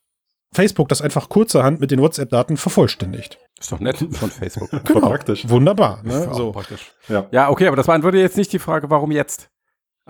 [0.54, 3.40] Facebook das einfach kurzerhand mit den WhatsApp-Daten vervollständigt.
[3.60, 4.70] Ist doch nett von Facebook.
[4.86, 5.08] Genau.
[5.08, 5.48] praktisch.
[5.48, 6.02] Wunderbar.
[6.04, 6.30] Ne?
[6.34, 6.52] So.
[6.52, 6.92] praktisch.
[7.08, 7.28] Ja.
[7.32, 9.50] Ja, okay, aber das beantwortet jetzt nicht die Frage, warum jetzt?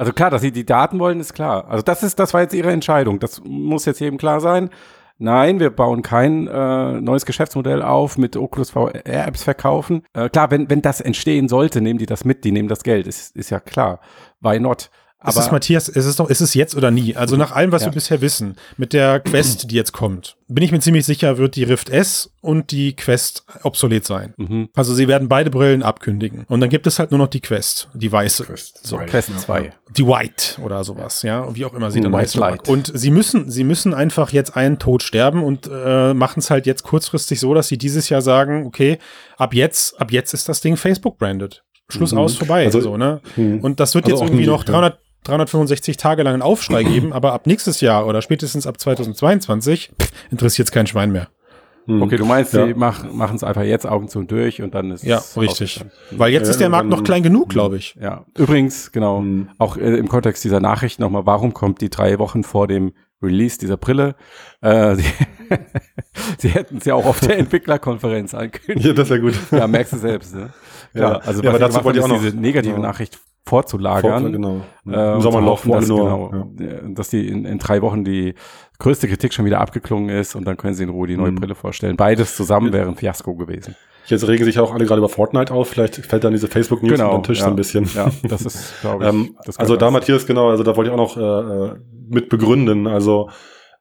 [0.01, 1.69] Also klar, dass sie die Daten wollen, ist klar.
[1.69, 3.19] Also das ist, das war jetzt ihre Entscheidung.
[3.19, 4.71] Das muss jetzt jedem klar sein.
[5.19, 10.01] Nein, wir bauen kein äh, neues Geschäftsmodell auf mit Oculus VR-Apps verkaufen.
[10.13, 13.05] Äh, klar, wenn, wenn das entstehen sollte, nehmen die das mit, die nehmen das Geld,
[13.05, 13.99] ist, ist ja klar.
[14.39, 14.89] Why not?
[15.23, 17.15] Es ist Matthias, es ist doch, es ist jetzt oder nie.
[17.15, 17.89] Also nach allem, was Ja.
[17.89, 21.55] wir bisher wissen, mit der Quest, die jetzt kommt, bin ich mir ziemlich sicher, wird
[21.55, 24.33] die Rift S und die Quest obsolet sein.
[24.37, 24.69] Mhm.
[24.75, 26.45] Also sie werden beide Brillen abkündigen.
[26.47, 28.47] Und dann gibt es halt nur noch die Quest, die weiße.
[28.81, 28.97] So.
[28.97, 29.71] Quest 2.
[29.95, 32.67] Die White oder sowas, ja, wie auch immer sie dann White Light.
[32.67, 36.65] Und sie müssen, sie müssen einfach jetzt einen Tod sterben und äh, machen es halt
[36.65, 38.97] jetzt kurzfristig so, dass sie dieses Jahr sagen, okay,
[39.37, 41.63] ab jetzt, ab jetzt ist das Ding Facebook branded.
[41.89, 42.17] Schluss Mhm.
[42.19, 42.65] aus, vorbei.
[42.65, 43.21] Also- so, ne?
[43.35, 43.59] Mhm.
[43.59, 44.71] Und das wird Also jetzt irgendwie noch ja.
[44.71, 49.91] 300, 365 Tage lang einen Aufschrei geben, aber ab nächstes Jahr oder spätestens ab 2022
[50.31, 51.27] interessiert es kein Schwein mehr.
[51.85, 52.01] Hm.
[52.03, 52.65] Okay, du meinst, Ja.
[52.67, 55.83] die machen es einfach jetzt Augen zu und durch und dann ist Ja, richtig.
[56.11, 57.95] Weil jetzt ist der Markt noch klein genug, glaube ich.
[57.99, 59.49] Ja, übrigens, genau, Hm.
[59.57, 63.57] auch äh, im Kontext dieser Nachricht nochmal, warum kommt die drei Wochen vor dem Release
[63.57, 64.15] dieser Brille?
[64.61, 65.03] Äh, sie,
[66.37, 68.87] sie hätten es ja auch auf der Entwicklerkonferenz ankündigen.
[68.89, 69.33] Ja, das ist ja gut.
[69.51, 70.49] Ja, merkst du selbst, ne?
[70.93, 71.17] Ja.
[71.19, 72.79] Also Ja, aber dazu wollte ich auch noch- diese negative Ja.
[72.79, 74.21] Nachricht vorzulagern.
[74.23, 74.61] Vor- genau.
[74.87, 76.65] Äh, Im Sommerloch hoffen, vor dass, genau, ja.
[76.65, 78.35] äh, dass die in, in drei Wochen die
[78.79, 81.35] größte Kritik schon wieder abgeklungen ist und dann können sie in Ruhe die neue Mhm.
[81.35, 81.95] Brille vorstellen.
[81.97, 83.75] Beides zusammen wäre ein Fiasko gewesen.
[84.07, 85.69] Jetzt regen sich auch alle gerade über Fortnite auf.
[85.69, 87.45] Vielleicht fällt dann diese Facebook-News Genau, den Tisch ja.
[87.45, 87.87] so ein bisschen.
[87.95, 89.09] Ja, das ist, glaube ich.
[89.09, 89.91] Ähm, also da.
[89.91, 91.21] Matthias, genau, also da wollte ich auch noch äh,
[91.73, 91.75] äh,
[92.09, 92.87] mit begründen.
[92.87, 93.29] Also,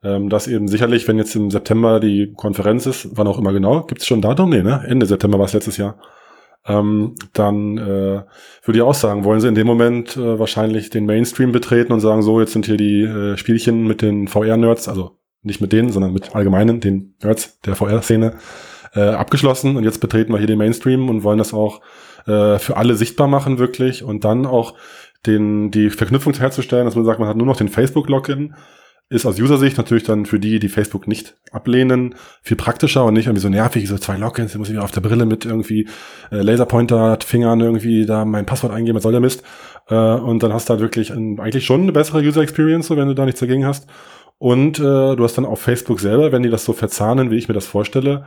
[0.03, 3.83] ähm, dass eben sicherlich, wenn jetzt im September die Konferenz ist, wann auch immer genau,
[3.85, 4.51] gibt es schon ein Datum?
[4.51, 4.85] Nee, ne?
[4.87, 5.97] Ende September war es letztes Jahr.
[6.67, 8.23] Ähm, dann äh,
[8.65, 12.01] würde ich auch sagen, wollen sie in dem Moment äh, wahrscheinlich den Mainstream betreten und
[12.01, 15.91] sagen, so, jetzt sind hier die äh, Spielchen mit den VR-Nerds, also nicht mit denen,
[15.91, 18.35] sondern mit allgemeinen, den Nerds der VR-Szene,
[18.95, 19.77] äh, abgeschlossen.
[19.77, 21.81] Und jetzt betreten wir hier den Mainstream und wollen das auch
[22.27, 24.75] äh, für alle sichtbar machen wirklich und dann auch
[25.27, 28.55] den, die Verknüpfung herzustellen, dass man sagt, man hat nur noch den Facebook-Login,
[29.11, 33.27] ist aus User-Sicht natürlich dann für die, die Facebook nicht ablehnen, viel praktischer und nicht
[33.27, 35.89] irgendwie so nervig, so zwei Logins, muss ich wieder auf der Brille mit irgendwie
[36.31, 39.43] äh, Laserpointer, Fingern irgendwie da mein Passwort eingeben, was soll der Mist?
[39.89, 43.09] Äh, und dann hast du halt wirklich ein, eigentlich schon eine bessere User-Experience, so wenn
[43.09, 43.89] du da nichts dagegen hast.
[44.39, 47.49] Und äh, du hast dann auf Facebook selber, wenn die das so verzahnen, wie ich
[47.49, 48.27] mir das vorstelle,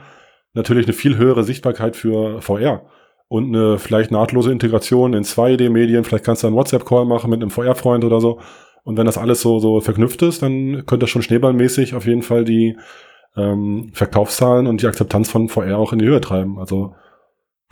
[0.54, 2.84] natürlich eine viel höhere Sichtbarkeit für VR
[3.30, 6.04] und eine vielleicht nahtlose Integration in 2D-Medien.
[6.04, 8.42] Vielleicht kannst du einen WhatsApp-Call machen mit einem VR-Freund oder so.
[8.84, 12.22] Und wenn das alles so, so verknüpft ist, dann könnte das schon schneeballmäßig auf jeden
[12.22, 12.78] Fall die
[13.36, 16.60] ähm, Verkaufszahlen und die Akzeptanz von VR auch in die Höhe treiben.
[16.60, 16.94] Also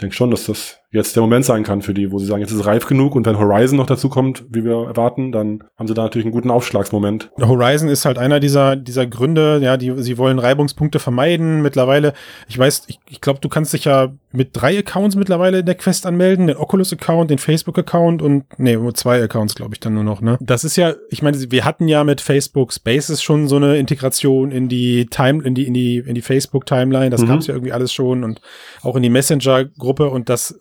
[0.02, 2.51] denke schon, dass das jetzt der Moment sein kann für die, wo sie sagen, jetzt
[2.51, 5.88] ist es reif genug und wenn Horizon noch dazu kommt, wie wir erwarten, dann haben
[5.88, 7.32] sie da natürlich einen guten Aufschlagsmoment.
[7.39, 11.62] Horizon ist halt einer dieser, dieser Gründe, ja, die, sie wollen Reibungspunkte vermeiden.
[11.62, 12.13] Mittlerweile,
[12.47, 15.75] ich weiß, ich, ich glaube, du kannst dich ja mit drei Accounts mittlerweile in der
[15.75, 20.04] Quest anmelden, den Oculus-Account, den Facebook-Account und, nee, nur zwei Accounts, glaube ich, dann nur
[20.04, 20.38] noch, ne?
[20.41, 24.51] Das ist ja, ich meine, wir hatten ja mit Facebook Spaces schon so eine Integration
[24.51, 27.27] in die Time, in die, in die, in die Facebook-Timeline, das Mhm.
[27.27, 28.41] gab's ja irgendwie alles schon und
[28.84, 30.58] auch in die Messenger-Gruppe und das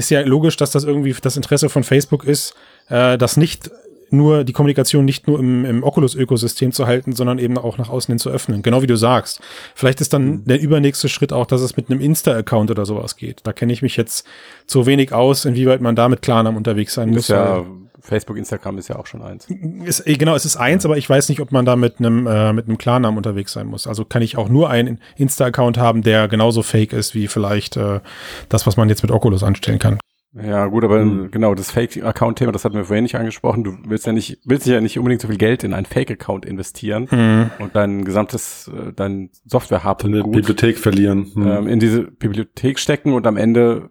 [0.00, 2.54] ist ja logisch, dass das irgendwie das Interesse von Facebook ist,
[2.88, 3.70] äh, das nicht
[4.12, 8.10] nur die Kommunikation nicht nur im, im Oculus-Ökosystem zu halten, sondern eben auch nach außen
[8.12, 8.62] hin zu öffnen.
[8.62, 9.40] Genau wie du sagst.
[9.74, 13.40] Vielleicht ist dann der übernächste Schritt auch, dass es mit einem Insta-Account oder sowas geht.
[13.44, 14.26] Da kenne ich mich jetzt
[14.66, 17.28] zu wenig aus, inwieweit man da mit Klarnamen unterwegs sein muss.
[17.28, 17.64] Ja,
[18.00, 19.46] Facebook, Instagram ist ja auch schon eins.
[19.84, 22.26] Ist, eh, genau, es ist eins, aber ich weiß nicht, ob man da mit einem
[22.26, 23.86] äh, mit einem Klarnamen unterwegs sein muss.
[23.86, 28.00] Also kann ich auch nur einen Insta-Account haben, der genauso fake ist wie vielleicht äh,
[28.48, 29.98] das, was man jetzt mit Oculus anstellen kann.
[30.32, 33.64] Ja, gut, aber genau, das Fake-Account-Thema, das hatten wir vorhin nicht angesprochen.
[33.64, 37.08] Du willst ja nicht, willst ja nicht unbedingt so viel Geld in einen Fake-Account investieren
[37.10, 37.50] Mhm.
[37.58, 41.32] und dein gesamtes, äh, dein Software-Hub Eine gut Bibliothek verlieren.
[41.34, 41.46] Hm.
[41.48, 43.88] ähm, in diese Bibliothek stecken und am Ende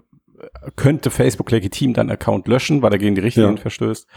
[0.75, 3.62] könnte Facebook legitim deinen Account löschen, weil er gegen die Richtlinien Ja.
[3.62, 4.08] verstößt.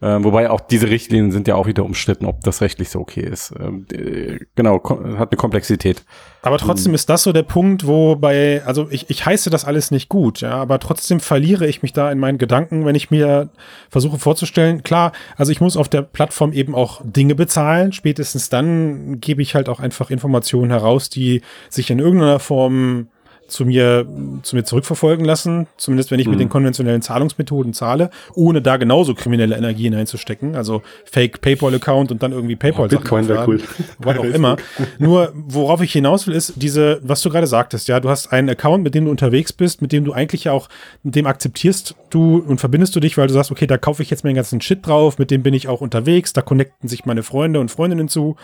[0.00, 3.22] Äh, wobei auch diese Richtlinien sind ja auch wieder umstritten, ob das rechtlich so okay
[3.22, 3.52] ist.
[3.58, 4.80] Ähm, äh, genau,
[5.18, 6.04] hat eine Komplexität.
[6.42, 9.90] Aber trotzdem ist das so der Punkt, wo bei, also ich, ich heiße das alles
[9.90, 13.48] nicht gut, ja, aber trotzdem verliere ich mich da in meinen Gedanken, wenn ich mir
[13.90, 19.18] versuche vorzustellen, klar, also ich muss auf der Plattform eben auch Dinge bezahlen, spätestens dann
[19.18, 23.08] gebe ich halt auch einfach Informationen heraus, die sich in irgendeiner Form
[23.48, 24.06] zu mir,
[24.42, 29.14] zu mir zurückverfolgen lassen, zumindest wenn ich mit den konventionellen Zahlungsmethoden zahle, ohne da genauso
[29.14, 33.60] kriminelle Energien einzustecken, also Fake PayPal-Account und dann irgendwie PayPal Bitcoin wäre cool.
[33.98, 34.56] was auch immer.
[34.98, 38.50] Nur, worauf ich hinaus will, ist diese, was du gerade sagtest, ja, du hast einen
[38.50, 40.68] Account, mit dem du unterwegs bist, mit dem du eigentlich ja auch,
[41.02, 44.10] mit dem akzeptierst du und verbindest du dich, weil du sagst, okay, da kaufe ich
[44.10, 47.22] jetzt meinen ganzen Shit drauf, mit dem bin ich auch unterwegs, da connecten sich meine
[47.22, 48.36] Freunde und Freundinnen zu.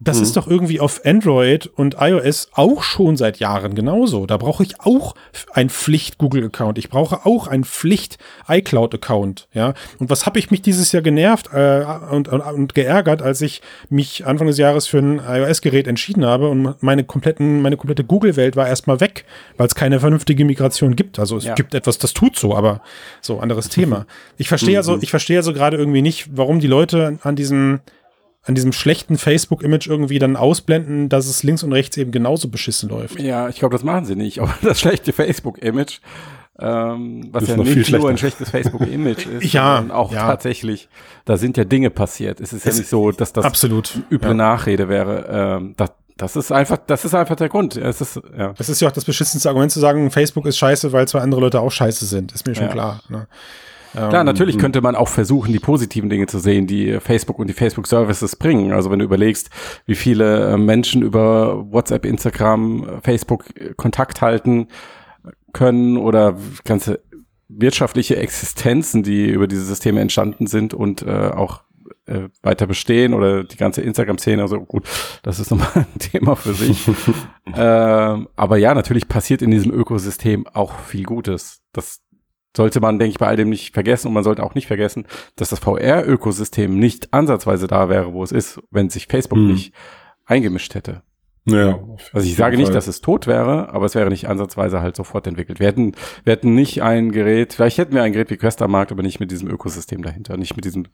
[0.00, 4.26] Das ist doch irgendwie auf Android und iOS auch schon seit Jahren genauso.
[4.26, 5.14] Da brauche ich auch
[5.52, 6.78] ein Pflicht-Google-Account.
[6.78, 7.64] Ich brauche auch ein
[8.48, 9.48] Pflicht-iCloud-Account.
[9.52, 9.74] Ja.
[9.98, 13.62] Und was habe ich mich dieses Jahr genervt äh, und, und, und geärgert, als ich
[13.88, 18.56] mich Anfang des Jahres für ein iOS-Gerät entschieden habe und meine kompletten, meine komplette Google-Welt
[18.56, 19.24] war erstmal weg,
[19.56, 21.18] weil es keine vernünftige Migration gibt.
[21.18, 21.54] Also es Ja.
[21.54, 22.80] gibt etwas, das tut so, aber
[23.20, 24.06] so anderes Thema.
[24.40, 27.80] Ich verstehe also, ich verstehe also gerade irgendwie nicht, warum die Leute an diesem
[28.48, 32.88] an diesem schlechten Facebook-Image irgendwie dann ausblenden, dass es links und rechts eben genauso beschissen
[32.88, 33.20] läuft.
[33.20, 34.38] Ja, ich glaube, das machen sie nicht.
[34.40, 36.00] Aber das schlechte Facebook-Image,
[36.58, 40.12] ähm, was Ist ja noch nicht viel nur ein schlechtes Facebook-Image ist, Ja, sondern auch
[40.12, 40.26] ja.
[40.26, 40.88] tatsächlich,
[41.24, 42.40] da sind ja Dinge passiert.
[42.40, 44.02] Es ist ja nicht so, dass das Absolut.
[44.10, 44.34] üble Ja.
[44.34, 45.26] Nachrede wäre.
[45.60, 47.76] Ähm, das, das ist einfach, das ist einfach der Grund.
[47.76, 48.54] Es ist, ja.
[48.58, 51.40] Es ist ja auch das beschissenste Argument zu sagen, Facebook ist scheiße, weil zwei andere
[51.42, 52.32] Leute auch scheiße sind.
[52.32, 52.72] Ist mir schon Ja.
[52.72, 53.02] klar.
[53.08, 53.28] Ne?
[53.92, 57.54] Klar, natürlich könnte man auch versuchen, die positiven Dinge zu sehen, die Facebook und die
[57.54, 58.72] Facebook-Services bringen.
[58.72, 59.50] Also wenn du überlegst,
[59.86, 64.68] wie viele äh, Menschen über WhatsApp, Instagram, Facebook äh, Kontakt halten
[65.52, 67.00] können oder ganze
[67.48, 71.62] wirtschaftliche Existenzen, die über diese Systeme entstanden sind und äh, auch
[72.06, 74.86] äh, weiter bestehen oder die ganze Instagram-Szene, also gut,
[75.22, 76.88] das ist nochmal ein Thema für sich.
[77.54, 81.62] ähm, aber ja, natürlich passiert in diesem Ökosystem auch viel Gutes.
[81.72, 82.02] Das
[82.56, 85.06] sollte man, denke ich, bei all dem nicht vergessen und man sollte auch nicht vergessen,
[85.36, 89.48] dass das VR-Ökosystem nicht ansatzweise da wäre, wo es ist, wenn sich Facebook Hm.
[89.52, 89.72] nicht
[90.26, 91.02] eingemischt hätte.
[91.44, 91.78] Ja.
[92.12, 92.74] Also ich sage nicht, Fall.
[92.74, 95.60] dass es tot wäre, aber es wäre nicht ansatzweise halt sofort entwickelt.
[95.60, 95.92] Wir hätten,
[96.24, 99.02] wir hätten nicht ein Gerät, vielleicht hätten wir ein Gerät wie Quest am Markt, aber
[99.02, 100.84] nicht mit diesem Ökosystem dahinter, nicht mit diesem,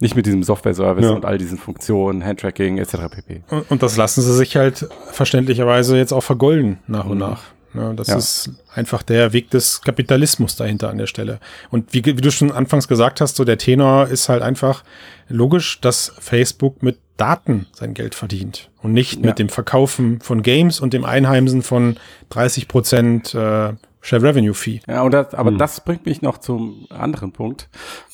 [0.00, 1.12] nicht mit diesem Software-Service Ja.
[1.12, 2.96] und all diesen Funktionen, Handtracking etc.
[3.10, 3.44] pp.
[3.48, 7.40] Und, und das lassen sie sich halt verständlicherweise jetzt auch vergolden nach und nach.
[7.74, 8.16] Ja, das Ja.
[8.16, 11.40] ist einfach der Weg des Kapitalismus dahinter an der Stelle.
[11.70, 14.84] Und wie, wie du schon anfangs gesagt hast, so der Tenor ist halt einfach
[15.28, 19.26] logisch, dass Facebook mit Daten sein Geld verdient und nicht Ja.
[19.26, 21.96] mit dem Verkaufen von Games und dem Einheimsen von
[22.30, 24.80] 30 Prozent äh, Share Revenue Fee.
[24.86, 27.68] Ja, und das, aber das bringt mich noch zum anderen Punkt,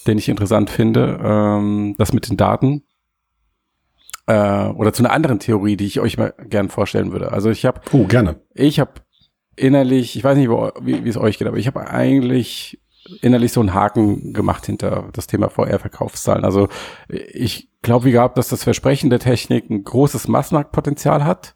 [0.07, 2.85] den ich interessant finde, ähm, das mit den Daten.
[4.27, 7.33] Äh, oder zu einer anderen Theorie, die ich euch mal gern vorstellen würde.
[7.33, 8.37] Also ich habe Oh, gerne.
[8.55, 8.92] ich habe
[9.61, 12.81] innerlich, ich weiß nicht, wie, wie es euch geht, aber ich habe eigentlich
[13.20, 16.44] innerlich so einen Haken gemacht hinter das Thema VR-Verkaufszahlen.
[16.44, 16.68] Also
[17.09, 21.55] ich glaube, wie gehabt, dass das Versprechen der Technik ein großes Massmarktpotenzial hat,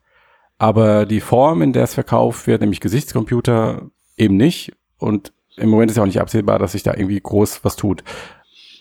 [0.59, 4.73] aber die Form, in der es verkauft wird, nämlich Gesichtscomputer, eben nicht.
[4.99, 8.05] Und im Moment ist ja auch nicht absehbar, dass sich da irgendwie groß was tut.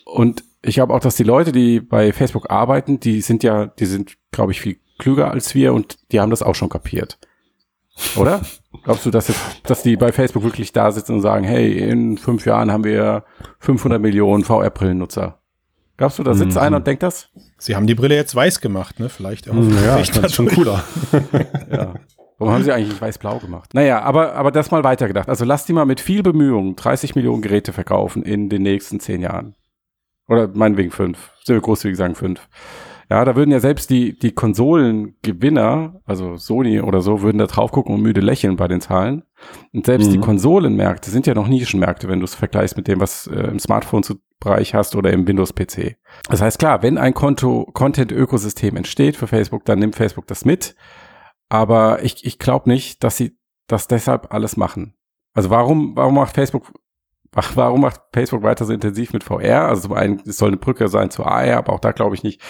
[0.04, 3.86] Und ich glaube auch, dass die Leute, die bei Facebook arbeiten, die sind ja, die
[3.86, 7.18] sind, glaube ich, viel klüger als wir und die haben das auch schon kapiert.
[8.16, 8.42] Oder?
[8.84, 12.18] Glaubst du, dass, jetzt, dass die bei Facebook wirklich da sitzen und sagen, hey, in
[12.18, 13.24] fünf Jahren haben wir
[13.60, 15.38] 500 Millionen VR-Brillennutzer?
[15.96, 16.62] Glaubst du, da sitzt Mhm.
[16.62, 17.30] einer und denkt das?
[17.56, 19.08] Sie haben die Brille jetzt weiß gemacht, ne?
[19.08, 19.54] Vielleicht auch.
[19.54, 20.82] Ja, Vielleicht das schon cooler.
[21.70, 21.94] Ja.
[22.36, 23.72] Warum haben sie eigentlich nicht weiß-blau gemacht?
[23.74, 25.28] Naja, aber, aber das mal weitergedacht.
[25.28, 29.20] Also lass die mal mit viel Bemühung 30 Millionen Geräte verkaufen in den nächsten zehn
[29.22, 29.54] Jahren.
[30.26, 31.30] Oder meinetwegen fünf.
[31.44, 32.48] Sehr großzügig sagen fünf.
[33.10, 37.70] Ja, da würden ja selbst die, die Konsolengewinner, also Sony oder so, würden da drauf
[37.70, 39.24] gucken und müde lächeln bei den Zahlen.
[39.72, 40.22] Und selbst die Mhm.
[40.22, 44.74] Konsolenmärkte sind ja noch Nischenmärkte, wenn du es vergleichst mit dem, was äh, im Smartphone-Bereich
[44.74, 45.96] hast oder im Windows-PC.
[46.28, 50.74] Das heißt, klar, wenn ein Konto, Content-Ökosystem entsteht für Facebook, dann nimmt Facebook das mit.
[51.48, 53.36] Aber ich, ich glaube nicht, dass sie
[53.66, 54.94] das deshalb alles machen.
[55.34, 56.72] Also warum, warum macht Facebook,
[57.34, 59.66] ach, warum macht Facebook weiter so intensiv mit VR?
[59.68, 62.22] Also zum einen, es soll eine Brücke sein zu AR, aber auch da glaube ich
[62.22, 62.40] nicht,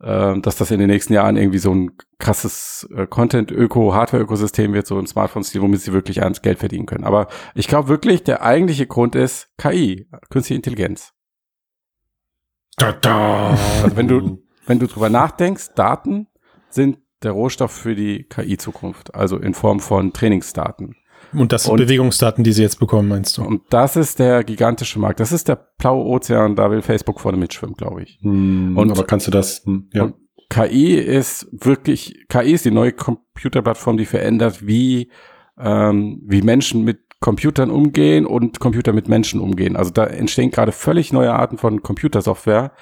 [0.00, 4.86] äh, dass das in den nächsten Jahren irgendwie so ein krasses äh, Content-Öko, Hardware-Ökosystem wird,
[4.86, 7.04] so im Smartphone-Stil, womit sie wirklich ernst Geld verdienen können.
[7.04, 11.12] Aber ich glaube wirklich, der eigentliche Grund ist KI, künstliche Intelligenz.
[13.82, 16.26] Also wenn du, wenn du drüber nachdenkst, Daten
[16.68, 20.96] sind der Rohstoff für die KI-Zukunft, also in Form von Trainingsdaten.
[21.32, 23.42] Und das sind Und- Bewegungsdaten, die sie jetzt bekommen, meinst du?
[23.42, 25.20] Und das ist der gigantische Markt.
[25.20, 28.18] Das ist der blaue Ozean, da will Facebook vorne mitschwimmen, glaube ich.
[28.22, 30.12] Hm, Und- aber kannst du das, hm, ja.
[30.48, 35.10] KI ist wirklich, KI ist die neue Computerplattform, die verändert, wie,
[35.58, 39.74] ähm, wie Menschen mit Computern umgehen und Computer mit Menschen umgehen.
[39.74, 42.72] Also da entstehen gerade völlig neue Arten von Computersoftware,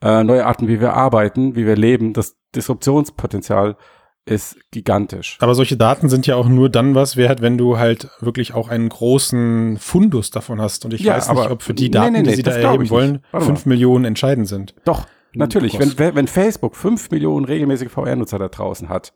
[0.00, 2.12] äh, neue Arten, wie wir arbeiten, wie wir leben.
[2.12, 3.76] Das Disruptionspotenzial
[4.24, 5.36] ist gigantisch.
[5.40, 8.68] Aber solche Daten sind ja auch nur dann was wert, wenn du halt wirklich auch
[8.68, 10.84] einen großen Fundus davon hast.
[10.84, 12.52] Und ich Ja, weiß nicht, ob für die nee, Daten, nee, nee, die sie da
[12.52, 14.74] erheben wollen, fünf Millionen entscheidend sind.
[14.84, 15.78] Doch, natürlich.
[15.78, 19.12] Wenn, wenn Facebook fünf Millionen regelmäßige VR-Nutzer da draußen hat,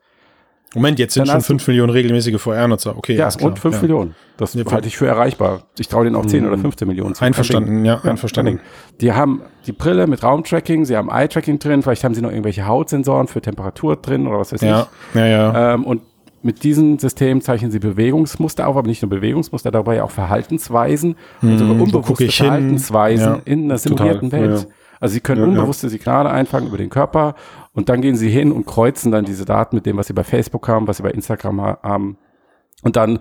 [0.74, 2.96] Moment, jetzt sind schon hast du- fünf Millionen regelmäßige VR-Nutzer.
[2.98, 3.82] Okay, ja, und fünf ja.
[3.82, 4.14] Millionen.
[4.36, 5.62] Das Ja, halte ich für erreichbar.
[5.78, 7.24] Ich traue denen auch 10 oder 15 Millionen zu.
[7.24, 8.60] Einverstanden, ja, Ja, einverstanden.
[9.00, 12.66] Die haben die Brille mit Raumtracking, sie haben Eye-Tracking drin, vielleicht haben sie noch irgendwelche
[12.66, 15.50] Hautsensoren für Temperatur drin oder was weiß Ja, ja, ja.
[15.50, 15.74] ich.
[15.76, 16.02] Ähm, und
[16.42, 21.58] mit diesem System zeichnen sie Bewegungsmuster auf, aber nicht nur Bewegungsmuster, dabei auch Verhaltensweisen und
[21.58, 22.46] sogar Hm, unbewusste gucke ich hin?
[22.46, 24.52] Verhaltensweisen Ja, in einer simulierten total, Welt.
[24.52, 24.66] ja, ja.
[25.00, 25.52] Also sie können Ja, ja.
[25.52, 27.34] unbewusste Signale einfangen über den Körper
[27.72, 30.24] und dann gehen sie hin und kreuzen dann diese Daten mit dem, was sie bei
[30.24, 32.18] Facebook haben, was sie bei Instagram ha- haben.
[32.82, 33.18] Und dann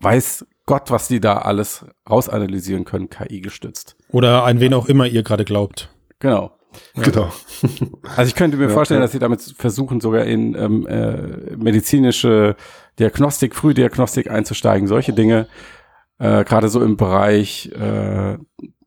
[0.00, 3.96] weiß Gott, was die da alles rausanalysieren können, KI gestützt.
[4.10, 5.90] Oder an wen auch immer ihr gerade glaubt.
[6.20, 6.52] Genau.
[6.94, 7.30] Genau.
[8.16, 9.04] Also ich könnte mir Ja, vorstellen, ja.
[9.04, 12.54] dass sie damit versuchen, sogar in ähm, äh, medizinische
[12.98, 15.48] Diagnostik, Frühdiagnostik einzusteigen, solche Dinge.
[16.18, 18.38] Äh, Gerade so im Bereich, äh,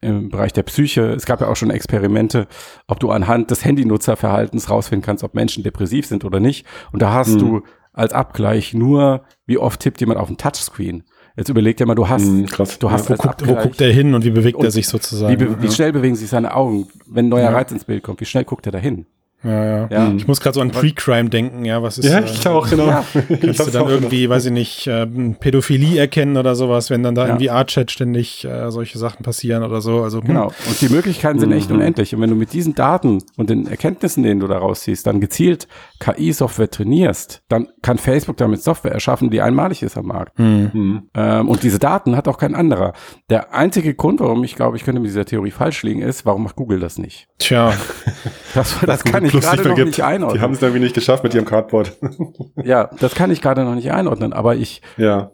[0.04, 1.12] im Bereich der Psyche.
[1.14, 2.48] Es gab ja auch schon Experimente,
[2.88, 6.66] ob du anhand des Handynutzerverhaltens rausfinden kannst, ob Menschen depressiv sind oder nicht.
[6.92, 7.40] Und da hast Mhm.
[7.40, 7.62] du
[7.94, 11.04] als Abgleich nur, wie oft tippt jemand auf den Touchscreen.
[11.36, 12.78] Jetzt überleg dir mal, du hast, Hm, krass.
[12.78, 14.86] du hast Wo als guckt, wo guckt er hin und wie bewegt Und er sich
[14.86, 15.38] wie, sozusagen?
[15.38, 18.26] be wie schnell bewegen sich seine Augen, wenn ein neuer Reiz ins Bild kommt, wie
[18.26, 19.06] schnell guckt er da hin?
[19.44, 19.88] Ja, ja.
[19.92, 20.14] Ja.
[20.16, 23.04] Ich muss gerade so an Pre-Crime denken, ja, was ist Ja, äh, ich auch, genau.
[23.30, 27.16] Ich Kannst du dann irgendwie, weiß ich nicht, ähm, Pädophilie erkennen oder sowas, wenn dann
[27.16, 27.36] da Ja.
[27.36, 30.02] im VR-Chat ständig äh, solche Sachen passieren oder so.
[30.04, 30.48] Also hm, Genau.
[30.68, 31.76] Und die Möglichkeiten sind echt Mhm.
[31.76, 32.16] unendlich.
[32.16, 35.68] Und wenn du mit diesen Daten und den Erkenntnissen, denen du da rausziehst, dann gezielt
[36.04, 40.38] KI-Software trainierst, dann kann Facebook damit Software erschaffen, die einmalig ist am Markt.
[40.38, 40.72] hm.
[40.74, 41.10] Mhm.
[41.14, 42.94] Ähm, und diese Daten hat auch kein anderer.
[43.30, 46.44] Der einzige Grund, warum ich glaube, ich könnte mit dieser Theorie falsch liegen, ist, warum
[46.44, 47.28] macht Google das nicht?
[47.38, 47.74] Tja,
[48.54, 50.38] Das, das kann ich gerade noch nicht einordnen.
[50.38, 51.98] Die haben es irgendwie nicht geschafft mit ihrem Cardboard.
[52.64, 54.34] ja, das kann ich gerade noch nicht einordnen.
[54.34, 55.32] Aber ich ja.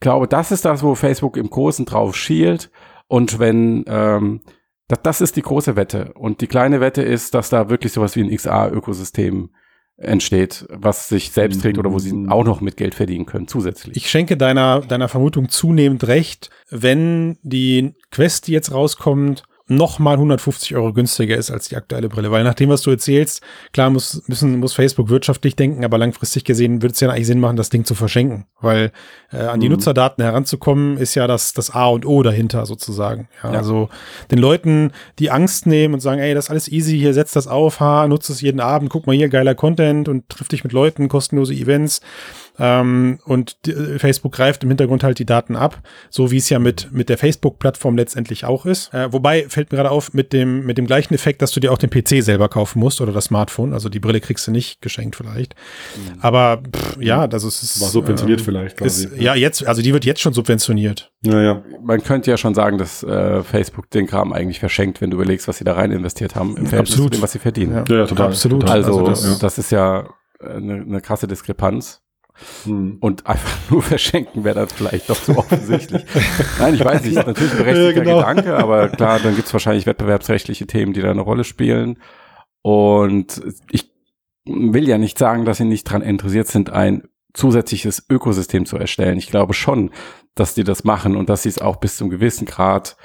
[0.00, 2.70] glaube, das ist das, wo Facebook im Großen drauf schielt.
[3.06, 4.40] Und wenn, ähm,
[4.88, 6.12] das, das ist die große Wette.
[6.14, 9.50] Und die kleine Wette ist, dass da wirklich sowas wie ein XA-Ökosystem
[9.96, 12.28] entsteht, was sich selbst trägt oder wo sie Mhm.
[12.30, 13.96] auch noch mit Geld verdienen können, zusätzlich.
[13.96, 20.12] ich schenke deiner, deiner Vermutung zunehmend recht, wenn die Quest, die jetzt rauskommt, noch mal
[20.14, 22.30] 150 Euro günstiger ist als die aktuelle Brille.
[22.30, 26.44] Weil nach dem, was du erzählst, klar muss, müssen, muss Facebook wirtschaftlich denken, aber langfristig
[26.44, 28.44] gesehen würde es ja eigentlich Sinn machen, das Ding zu verschenken.
[28.60, 28.92] Weil
[29.32, 29.76] äh, an die Mhm.
[29.76, 33.28] Nutzerdaten heranzukommen, ist ja das, das A und O dahinter sozusagen.
[33.42, 33.58] Ja, Ja.
[33.58, 33.88] Also
[34.30, 37.46] den Leuten die Angst nehmen und sagen, ey, das ist alles easy, hier setzt das
[37.46, 40.74] auf, ha, nutzt es jeden Abend, guck mal hier, geiler Content und triff dich mit
[40.74, 42.02] Leuten, kostenlose Events.
[42.58, 46.48] Ähm, und die, äh, Facebook greift im Hintergrund halt die Daten ab, so wie es
[46.50, 48.94] ja mit, mit der Facebook-Plattform letztendlich auch ist.
[48.94, 51.72] Äh, wobei, fällt mir gerade auf, mit dem, mit dem gleichen Effekt, dass du dir
[51.72, 53.72] auch den PC selber kaufen musst oder das Smartphone.
[53.72, 55.54] Also die Brille kriegst du nicht geschenkt vielleicht.
[56.20, 57.80] Aber pff, ja, es ist.
[57.80, 59.22] War subventioniert ähm, vielleicht Ist, quasi.
[59.22, 61.10] ja, jetzt, also die wird jetzt schon subventioniert.
[61.22, 61.62] ja, ja.
[61.82, 65.48] Man könnte ja schon sagen, dass äh, Facebook den Kram eigentlich verschenkt, wenn du überlegst,
[65.48, 67.14] was sie da rein investiert haben, im Verhältnis Absolut.
[67.14, 67.72] zu dem, was sie verdienen.
[67.72, 68.26] Ja, Ja, ja, total.
[68.28, 68.70] Absolut.
[68.70, 70.08] Also, Also das, das- das ist ja
[70.40, 72.00] äh, eine, eine krasse Diskrepanz.
[72.64, 72.98] Hm.
[73.00, 76.04] Und einfach nur verschenken wäre dann vielleicht doch zu offensichtlich.
[76.58, 78.18] Nein, ich weiß nicht, natürlich ein berechtigter Ja, genau.
[78.18, 81.98] Gedanke, aber klar, dann gibt's wahrscheinlich wettbewerbsrechtliche Themen, die da eine Rolle spielen.
[82.62, 83.90] Und ich
[84.44, 89.18] will ja nicht sagen, dass sie nicht dran interessiert sind, ein zusätzliches Ökosystem zu erstellen.
[89.18, 89.90] Ich glaube schon,
[90.34, 92.96] dass die das machen und dass sie es auch bis zum gewissen Grad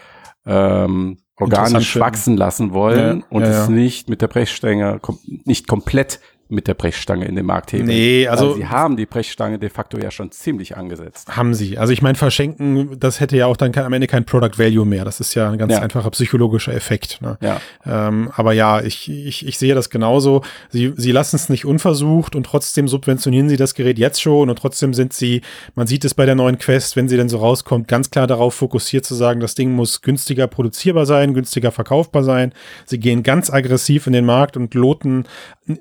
[0.45, 5.67] ähm, organisch wachsen lassen wollen Ja, und ja, es nicht mit der Brechstange, kom nicht
[5.67, 7.85] komplett mit der Brechstange in den Markt heben.
[7.85, 11.35] Nee, also- sie haben die Brechstange de facto ja schon ziemlich angesetzt.
[11.35, 11.77] Haben sie.
[11.77, 14.85] Also ich meine, verschenken, das hätte ja auch dann kein, am Ende kein Product Value
[14.85, 15.05] mehr.
[15.05, 15.79] Das ist ja ein ganz Ja.
[15.81, 17.21] einfacher psychologischer Effekt.
[17.21, 17.38] Ne?
[17.41, 17.62] Ja.
[17.85, 20.41] Ähm, aber ja, ich, ich, ich sehe das genauso.
[20.69, 24.57] Sie, sie lassen es nicht unversucht und trotzdem subventionieren sie das Gerät jetzt schon und
[24.57, 25.41] trotzdem sind sie,
[25.75, 28.56] man sieht es bei der neuen Quest, wenn sie denn so rauskommt, ganz klar darauf
[28.56, 32.54] fokussiert zu sagen, das Ding muss günstiger produzierbar sein, günstiger verkaufbar sein.
[32.85, 35.25] Sie gehen ganz aggressiv in den Markt und loten,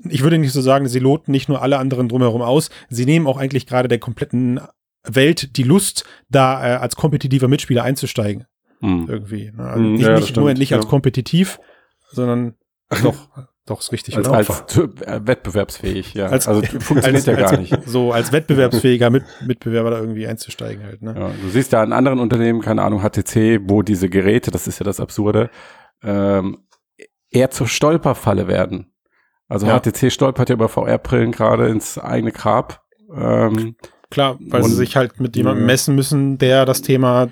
[0.08, 3.26] ich würde nicht so sagen, sie loten nicht nur alle anderen drumherum aus, sie nehmen
[3.26, 4.60] auch eigentlich gerade der kompletten
[5.04, 8.44] Welt die Lust, da äh, als kompetitiver Mitspieler einzusteigen
[8.80, 9.06] Hm.
[9.08, 9.50] irgendwie.
[9.54, 9.64] Ne?
[9.64, 10.76] Also Mhm, nicht, ja, nicht, nur nicht ja.
[10.76, 11.58] als kompetitiv,
[12.10, 12.54] sondern
[13.02, 13.28] doch.
[13.66, 14.16] Doch, ist richtig.
[14.16, 14.28] Als?
[14.28, 14.48] Als
[14.78, 16.28] äh, wettbewerbsfähig, ja.
[16.28, 17.76] Als- also funktioniert ja gar nicht.
[17.84, 21.02] So als wettbewerbsfähiger Mit Mitbewerber da irgendwie einzusteigen halt.
[21.02, 21.14] Ne?
[21.14, 24.78] Ja, du siehst ja an anderen Unternehmen, keine Ahnung, HTC, wo diese Geräte, das ist
[24.78, 25.50] ja das Absurde,
[26.02, 26.58] ähm,
[27.30, 28.90] eher zur Stolperfalle werden.
[29.48, 29.78] Also Ja.
[29.80, 32.82] HTC stolpert ja über VR-Brillen gerade ins eigene Grab.
[33.14, 33.76] Ähm,
[34.10, 37.28] Klar, weil Und- sie sich halt mit jemandem messen müssen, der das Thema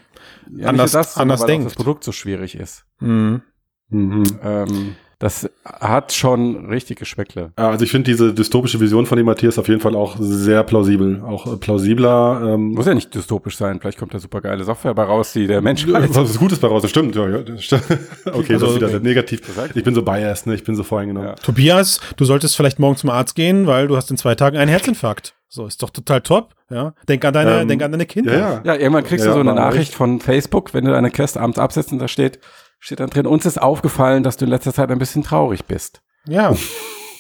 [0.54, 1.66] ja, Anders- sondern anders weil denkt.
[1.66, 2.84] das Produkt so schwierig ist.
[3.00, 3.40] mh,
[3.88, 4.24] Mhm.
[4.42, 7.52] Ähm, das hat schon richtige Geschmäckle.
[7.58, 10.62] Ja, Also ich finde diese dystopische Vision von dem Matthias auf jeden Fall auch sehr
[10.62, 11.22] plausibel.
[11.26, 12.42] Auch äh, plausibler.
[12.54, 13.80] Ähm, Muss ja nicht dystopisch sein.
[13.80, 16.82] Vielleicht kommt da super geile Software bei raus, die der Mensch was Gutes bei raus,
[16.82, 17.14] das stimmt.
[17.16, 17.84] Ja, ja, das stimmt.
[18.26, 19.40] Okay, das Also- ist wieder der negativ.
[19.74, 19.84] ich.
[19.84, 20.54] Bin so biased, ne?
[20.54, 21.30] ich bin so voreingenommen.
[21.30, 21.34] Ja.
[21.36, 24.68] Tobias, du solltest vielleicht morgen zum Arzt gehen, weil du hast in zwei Tagen einen
[24.70, 25.34] Herzinfarkt.
[25.48, 26.54] So, ist doch total top.
[26.68, 28.32] Ja, denk an deine, Ähm, denk an deine Kinder.
[28.32, 28.60] Ja, ja.
[28.64, 29.94] Ja, irgendwann kriegst Ja, du so eine Nachricht echt.
[29.94, 32.40] von Facebook, wenn du deine Quest abends absetzt und da steht,
[32.78, 36.02] steht dann drin, uns ist aufgefallen, dass du in letzter Zeit ein bisschen traurig bist.
[36.26, 36.54] Ja.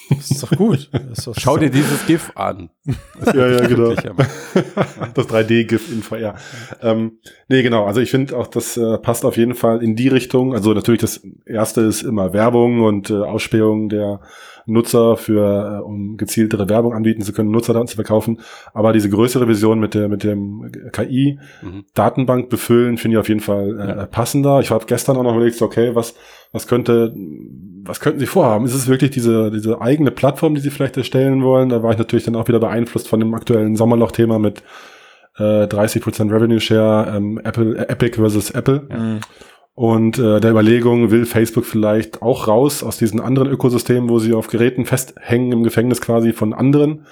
[0.08, 0.88] Das ist doch gut.
[1.10, 2.70] Ist doch, Schau dir dieses GIF an.
[3.18, 3.92] Das Ja, ja, genau.
[5.14, 6.36] das 3D-GIF in VR.
[6.80, 7.86] Ähm, nee, genau.
[7.86, 10.54] Also ich finde auch, das äh, passt auf jeden Fall in die Richtung.
[10.54, 14.20] Also natürlich das erste ist immer Werbung und äh, Ausspähung der
[14.66, 18.40] Nutzer für, äh, um gezieltere Werbung anbieten zu können, Nutzerdaten zu verkaufen.
[18.74, 21.84] Aber diese größere Vision mit der, mit dem KI Mhm.
[21.94, 24.06] Datenbank befüllen, finde ich auf jeden Fall äh, Ja.
[24.06, 24.60] passender.
[24.60, 26.14] Ich habe gestern auch noch überlegt, so, okay, was,
[26.52, 27.14] was könnte,
[27.84, 28.64] was könnten sie vorhaben?
[28.64, 31.68] Ist es wirklich diese, diese eigene Plattform, die sie vielleicht erstellen wollen?
[31.68, 34.62] Da war ich natürlich dann auch wieder beeinflusst von dem aktuellen Sommerloch-Thema mit
[35.38, 38.88] äh, 30% Revenue Share, ähm, Apple, äh, Epic versus Apple.
[38.90, 39.20] Mhm.
[39.76, 44.32] Und äh, der Überlegung, will Facebook vielleicht auch raus aus diesen anderen Ökosystemen, wo sie
[44.32, 47.04] auf Geräten festhängen im Gefängnis quasi von anderen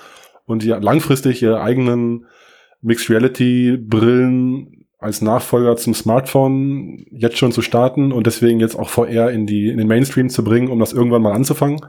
[0.47, 2.25] und die langfristig ihre eigenen
[2.81, 8.89] Mixed Reality Brillen als Nachfolger zum Smartphone jetzt schon zu starten und deswegen jetzt auch
[8.89, 11.85] VR in die in den Mainstream zu bringen, um das irgendwann mal anzufangen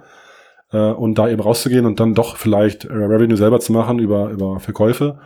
[0.73, 4.29] äh, und da eben rauszugehen und dann doch vielleicht äh, Revenue selber zu machen über
[4.29, 5.19] über Verkäufe.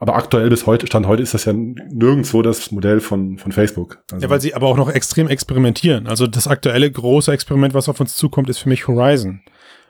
[0.00, 3.98] Aber aktuell bis heute stand heute ist das ja nirgendwo das Modell von von Facebook.
[4.10, 6.06] Also, Ja, weil sie aber auch noch extrem experimentieren.
[6.08, 9.40] Also das aktuelle große Experiment, was auf uns zukommt, ist für mich Horizon.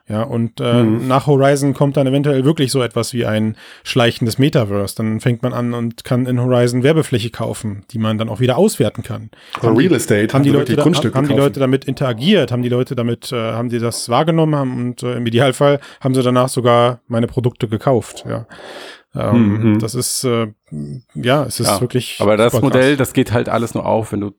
[0.08, 1.06] Ja, und äh, Mhm.
[1.06, 4.96] nach Horizon kommt dann eventuell wirklich so etwas wie ein schleichendes Metaverse.
[4.96, 8.56] Dann fängt man an und kann in Horizon Werbefläche kaufen, die man dann auch wieder
[8.58, 9.30] auswerten kann.
[9.61, 11.42] also Real Estate Haben die, also Leute wirklich da, Grundstücke haben die kaufen.
[11.44, 12.50] Leute damit interagiert?
[12.50, 16.16] Haben die Leute damit, äh, haben die das wahrgenommen haben und äh, im Idealfall haben
[16.16, 18.24] sie danach sogar meine Produkte gekauft.
[18.28, 18.46] Ja,
[19.14, 19.78] ähm, Mhm.
[19.80, 20.48] das ist äh,
[21.14, 22.18] ja, es ist Ja, wirklich.
[22.20, 24.32] Aber das Modell, krass, das geht halt alles nur auf, wenn du,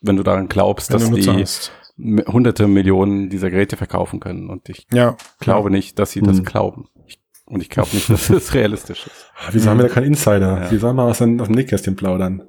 [0.00, 1.72] wenn du daran glaubst, wenn dass die hast.
[1.98, 4.48] hunderte Millionen dieser Geräte verkaufen können.
[4.50, 6.44] Und ich Ja, glaube nicht, dass sie das Mhm.
[6.44, 6.88] glauben.
[7.06, 9.26] Ich, und ich glaube nicht, dass es realistisch ist.
[9.36, 10.62] Ah, Wieso haben wir da keinen Insider?
[10.64, 10.70] Ja.
[10.70, 12.42] Wie sollen wir aus dem, aus dem Nähkästchen plaudern?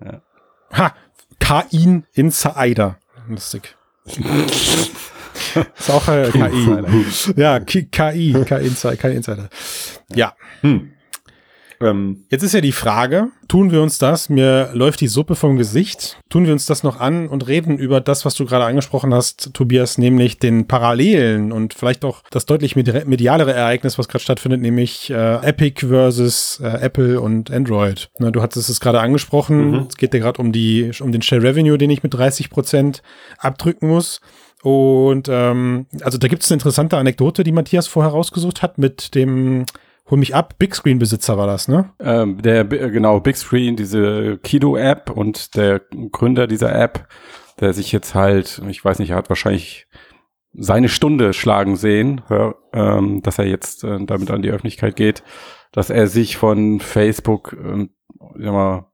[0.73, 0.93] Ha,
[1.39, 2.97] KI Insider.
[3.29, 3.75] Lustig.
[5.77, 7.05] ist auch äh, KI.
[7.35, 9.49] ja, Ki- KI, KI Insider, KI Insider.
[10.15, 10.91] Ja, Hm.
[11.79, 15.57] Ähm, jetzt ist ja die Frage, tun wir uns das, mir läuft die Suppe vom
[15.57, 19.13] Gesicht, tun wir uns das noch an und reden über das, was du gerade angesprochen
[19.13, 24.23] hast, Tobias, nämlich den Parallelen und vielleicht auch das deutlich medi- medialere Ereignis, was gerade
[24.23, 28.09] stattfindet, nämlich äh, Epic versus äh, Apple und Android.
[28.17, 29.85] Ne, du hattest es gerade angesprochen, Mhm.
[29.89, 33.01] es geht ja gerade um die um den Share Revenue, den ich mit 30 Prozent
[33.37, 34.19] abdrücken muss.
[34.63, 39.13] Und ähm, also da gibt es eine interessante Anekdote, die Matthias vorher rausgesucht hat mit
[39.13, 39.65] dem
[40.09, 41.89] Hol mich ab, Big Screen Besitzer war das, ne?
[41.99, 45.81] Ähm, der, äh, genau, Big Screen, diese Kido-App und der
[46.11, 47.07] Gründer dieser App,
[47.59, 49.87] der sich jetzt halt, ich weiß nicht, er hat wahrscheinlich
[50.53, 55.23] seine Stunde schlagen sehen, ja, ähm, dass er jetzt äh, damit an die Öffentlichkeit geht,
[55.71, 57.89] dass er sich von Facebook, ähm,
[58.19, 58.85] sag mal,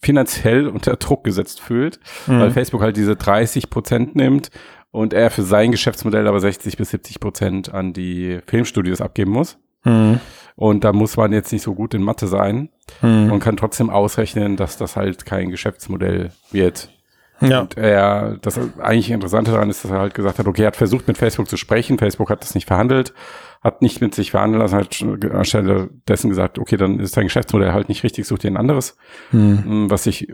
[0.00, 4.50] finanziell unter Druck gesetzt fühlt, weil Facebook halt diese 30 Prozent nimmt
[4.90, 9.56] und er für sein Geschäftsmodell aber 60 bis 70 Prozent an die Filmstudios abgeben muss.
[9.84, 10.20] Mhm.
[10.56, 12.68] Und da muss man jetzt nicht so gut in Mathe sein
[13.02, 13.32] Mhm.
[13.32, 16.90] und kann trotzdem ausrechnen, dass das halt kein Geschäftsmodell wird.
[17.40, 17.60] Ja.
[17.60, 20.76] Und er, das eigentlich Interessante daran ist, dass er halt gesagt hat, okay, er hat
[20.76, 23.12] versucht mit Facebook zu sprechen, Facebook hat das nicht verhandelt,
[23.62, 27.72] hat nicht mit sich verhandeln lassen, hat anstelle dessen gesagt, okay, dann ist dein Geschäftsmodell
[27.72, 28.96] halt nicht richtig, such dir ein anderes,
[29.32, 29.62] Mhm.
[29.66, 30.28] Mm, was ich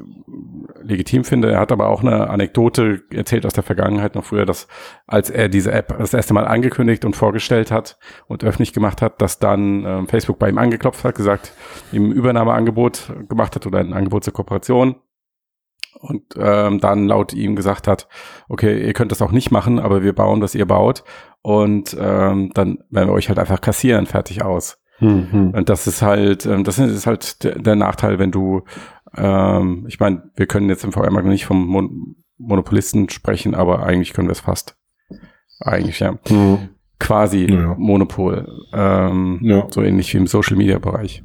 [0.83, 1.51] legitim finde.
[1.53, 4.69] Er hat aber auch eine Anekdote erzählt aus der Vergangenheit noch früher, dass
[5.07, 9.23] als er diese App das erste Mal angekündigt und vorgestellt hat und öffentlich gemacht hat,
[9.23, 11.53] dass dann ähm, Facebook bei ihm angeklopft hat, gesagt,
[11.93, 14.97] ihm ein Übernahmeangebot gemacht hat oder ein Angebot zur Kooperation
[16.01, 18.09] und ähm, dann laut ihm gesagt hat,
[18.49, 21.05] okay, ihr könnt das auch nicht machen, aber wir bauen, was ihr baut
[21.43, 24.79] und ähm, dann werden wir euch halt einfach kassieren, fertig aus.
[24.99, 25.51] hm, hm.
[25.51, 28.63] Und das ist halt, ähm, das ist halt der, der Nachteil, wenn du,
[29.17, 34.15] ähm, ich meine, wir können jetzt im VR-Markt nicht vom Mon Monopolisten sprechen, aber eigentlich
[34.15, 34.77] können wir es fast.
[35.61, 36.15] Eigentlich, ja.
[36.27, 36.71] Hm.
[36.99, 37.75] quasi Ja.
[37.77, 38.49] Monopol.
[38.73, 39.67] Ähm, Ja.
[39.71, 41.23] So ähnlich wie im Social Media Bereich.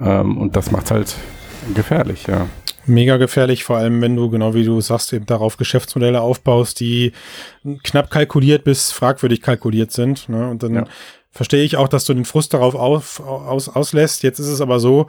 [0.00, 1.16] Ähm, und das macht halt
[1.74, 2.46] gefährlich, ja.
[2.90, 7.12] Mega gefährlich, vor allem wenn du, genau wie du sagst, eben darauf Geschäftsmodelle aufbaust, die
[7.84, 10.28] knapp kalkuliert bis fragwürdig kalkuliert sind.
[10.28, 10.48] Ne?
[10.50, 10.84] Und dann Ja.
[11.30, 14.22] verstehe ich auch, dass du den Frust darauf auf, aus, auslässt.
[14.22, 15.06] Jetzt ist es aber so,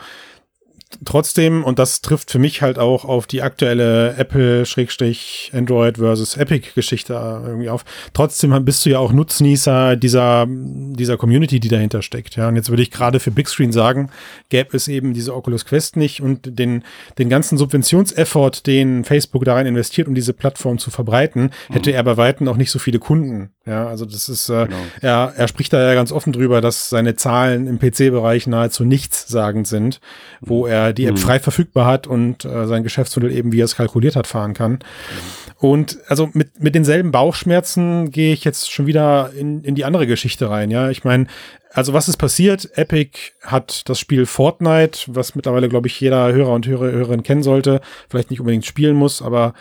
[1.06, 7.14] trotzdem, und das trifft für mich halt auch auf die aktuelle Apple-Android versus Epic-Geschichte
[7.46, 7.86] irgendwie auf.
[8.14, 12.36] Trotzdem bist du ja auch Nutznießer dieser, dieser Community, die dahinter steckt.
[12.36, 14.10] Ja, und jetzt würde ich gerade für Big Screen sagen,
[14.50, 16.84] gäbe es eben diese Oculus Quest nicht und den,
[17.18, 22.04] den ganzen Subventionseffort, den Facebook da rein investiert, um diese Plattform zu verbreiten, hätte er
[22.04, 23.52] bei Weitem auch nicht so viele Kunden.
[23.66, 24.68] Ja, also das ist, äh,
[25.02, 29.68] er, er spricht da ja ganz offen drüber, dass seine Zahlen im PC-Bereich nahezu nichtssagend
[29.68, 30.00] sind,
[30.40, 33.76] wo er die App frei verfügbar hat und äh, sein Geschäftsmodell eben, wie er es
[33.76, 34.80] kalkuliert hat, fahren kann.
[35.58, 40.08] Und also mit, mit denselben Bauchschmerzen gehe ich jetzt schon wieder in, in die andere
[40.08, 40.72] Geschichte rein.
[40.72, 41.28] Ja, ich meine,
[41.74, 42.70] also was ist passiert?
[42.78, 47.44] Epic hat das Spiel Fortnite, was mittlerweile, glaube ich, jeder Hörer und Hörer, Hörerin kennen
[47.44, 49.54] sollte, vielleicht nicht unbedingt spielen muss, aber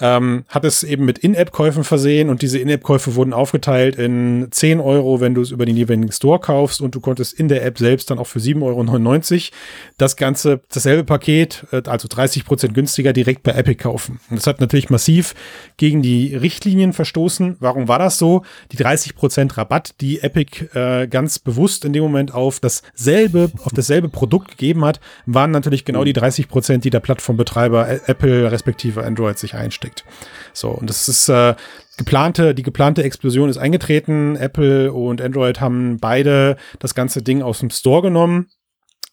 [0.00, 5.20] ähm, hat es eben mit In-App-Käufen versehen und diese In-App-Käufe wurden aufgeteilt in 10 Euro,
[5.20, 8.10] wenn du es über den jeweiligen Store kaufst und du konntest in der App selbst
[8.10, 9.56] dann auch für 7,99 Euro
[9.98, 14.20] das Ganze, dasselbe Paket, äh, also 30 Prozent günstiger, direkt bei Epic kaufen.
[14.30, 15.34] Und das hat natürlich massiv
[15.78, 17.56] gegen die Richtlinien verstoßen.
[17.58, 18.42] Warum war das so?
[18.70, 23.72] Die 30 Prozent Rabatt, die Epic äh, ganz bewusst in dem Moment auf dasselbe, auf
[23.72, 28.50] dasselbe Produkt gegeben hat, waren natürlich genau die 30 Prozent, die der Plattformbetreiber Ä- Apple
[28.52, 30.04] respektive Android sich einsteckt.
[30.52, 31.54] So, und das ist äh,
[31.96, 34.36] geplante, die geplante Explosion ist eingetreten.
[34.36, 38.46] Apple und Android haben beide das ganze Ding aus dem Store genommen.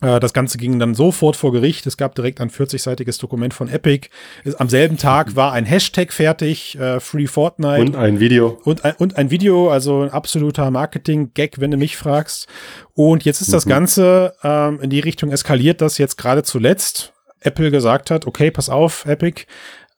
[0.03, 1.87] Äh, Das Ganze ging dann sofort vor Gericht.
[1.87, 4.09] Es gab direkt ein 40-seitiges Dokument von Epic.
[4.57, 7.81] Am selben Tag war ein Hashtag fertig, äh, Free Fortnite.
[7.81, 8.59] Und ein Video.
[8.63, 12.47] Und ein, und ein Video, also ein absoluter Marketing-Gag, wenn du mich fragst.
[12.93, 17.71] Und jetzt ist das Ganze ähm, in die Richtung eskaliert, dass jetzt gerade zuletzt Apple
[17.71, 19.45] gesagt hat, okay, pass auf, Epic,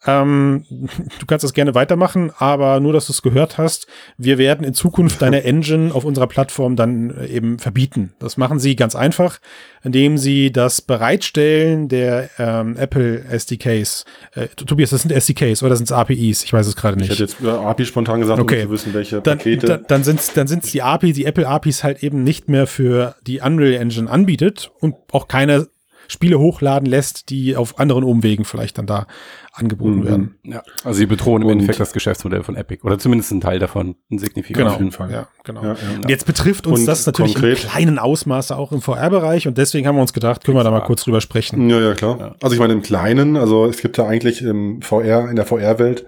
[0.07, 3.87] ähm, du kannst das gerne weitermachen, aber nur, dass du es gehört hast,
[4.17, 8.13] wir werden in Zukunft deine Engine auf unserer Plattform dann äh, eben verbieten.
[8.19, 9.39] Das machen sie ganz einfach,
[9.83, 15.85] indem sie das Bereitstellen der ähm, Apple SDKs, äh, Tobias, das sind SDKs oder sind
[15.85, 16.43] es APIs?
[16.43, 17.11] Ich weiß es gerade Ich nicht.
[17.11, 18.61] hätte jetzt äh, API spontan gesagt, Okay.
[18.61, 19.67] um zu wissen, welche dann, Pakete.
[19.67, 23.15] dann, dann sind dann sind's die API, die Apple APIs halt eben nicht mehr für
[23.25, 25.67] die Unreal Engine anbietet und auch keine
[26.07, 29.07] Spiele hochladen lässt, die auf anderen Umwegen vielleicht dann da
[29.53, 30.05] angeboten Mhm.
[30.05, 30.35] werden.
[30.43, 30.61] ja.
[30.83, 32.83] Also sie bedrohen im Endeffekt das Geschäftsmodell von Epic.
[32.83, 33.95] Oder zumindest ein Teil davon.
[34.11, 34.69] Ein signifikant.
[34.69, 35.11] Auf jeden Fall.
[35.11, 35.63] Ja, genau.
[35.63, 35.75] Ja, ja.
[35.95, 39.57] Und jetzt betrifft uns Und das natürlich konkret- im kleinen Ausmaße auch im VR-Bereich und
[39.57, 41.69] deswegen haben wir uns gedacht, können wir da mal kurz drüber sprechen.
[41.69, 42.35] Ja, ja, klar.
[42.41, 46.05] Also ich meine im Kleinen, also es gibt ja eigentlich im VR, in der VR-Welt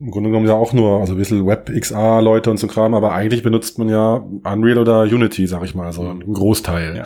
[0.00, 3.44] im Grunde genommen ja auch nur, also ein bisschen Web-XR-Leute und so Kram, aber eigentlich
[3.44, 6.96] benutzt man ja Unreal oder Unity, sag ich mal, so ein Großteil.
[6.96, 7.04] Ja.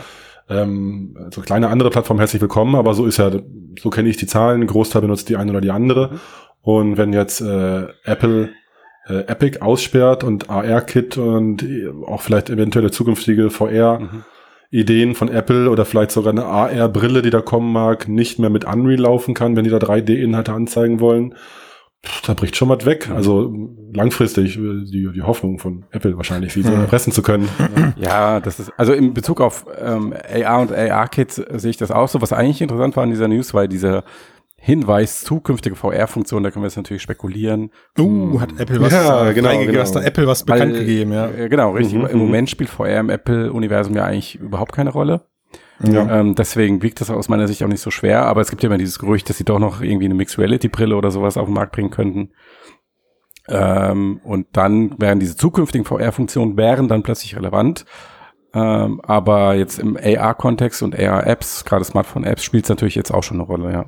[0.49, 3.31] Ähm, so kleine andere Plattformen herzlich willkommen, aber so ist ja,
[3.79, 6.19] so kenne ich die Zahlen, Großteil benutzt die eine oder die andere.
[6.61, 8.49] Und wenn jetzt äh, Apple
[9.07, 14.23] äh, Epic aussperrt und AR-Kit und äh, auch vielleicht eventuelle zukünftige VR Mhm.
[14.69, 18.65] Ideen von Apple oder vielleicht sogar eine AR-Brille, die da kommen mag, nicht mehr mit
[18.65, 21.35] Unreal laufen kann, wenn die da 3D-Inhalte anzeigen wollen.
[22.25, 23.09] Da bricht schon was weg.
[23.09, 23.53] Also
[23.93, 27.49] langfristig äh, die, die Hoffnung von Apple wahrscheinlich, sie so erpressen zu können.
[27.97, 32.07] Ja, das ist, also in Bezug auf ähm, AR und AR-Kits sehe ich das auch
[32.07, 32.21] so.
[32.21, 34.03] Was eigentlich interessant war in dieser News, war dieser
[34.59, 37.71] Hinweis, zukünftige VR-Funktionen, da können wir jetzt natürlich spekulieren.
[37.97, 39.79] Uh, hat Apple was, Ja, äh, genau, genau.
[39.79, 41.29] hast du Apple was Weil, bekannt gegeben, ja.
[41.29, 41.97] äh, Genau, richtig.
[41.97, 42.25] Mhm, Im mhm.
[42.25, 45.21] Moment spielt VR im Apple-Universum ja eigentlich überhaupt keine Rolle.
[45.79, 46.19] Ja.
[46.19, 48.25] Ähm, deswegen wiegt das aus meiner Sicht auch nicht so schwer.
[48.25, 50.95] Aber es gibt ja immer dieses Gerücht, dass sie doch noch irgendwie eine Mixed Reality-Brille
[50.95, 52.31] oder sowas auf den Markt bringen könnten.
[53.47, 57.85] Ähm, und dann wären diese zukünftigen VR-Funktionen wären dann plötzlich relevant.
[58.53, 63.37] Ähm, aber jetzt im AR-Kontext und AR-Apps, gerade Smartphone-Apps, spielt es natürlich jetzt auch schon
[63.37, 63.85] eine Rolle, ja.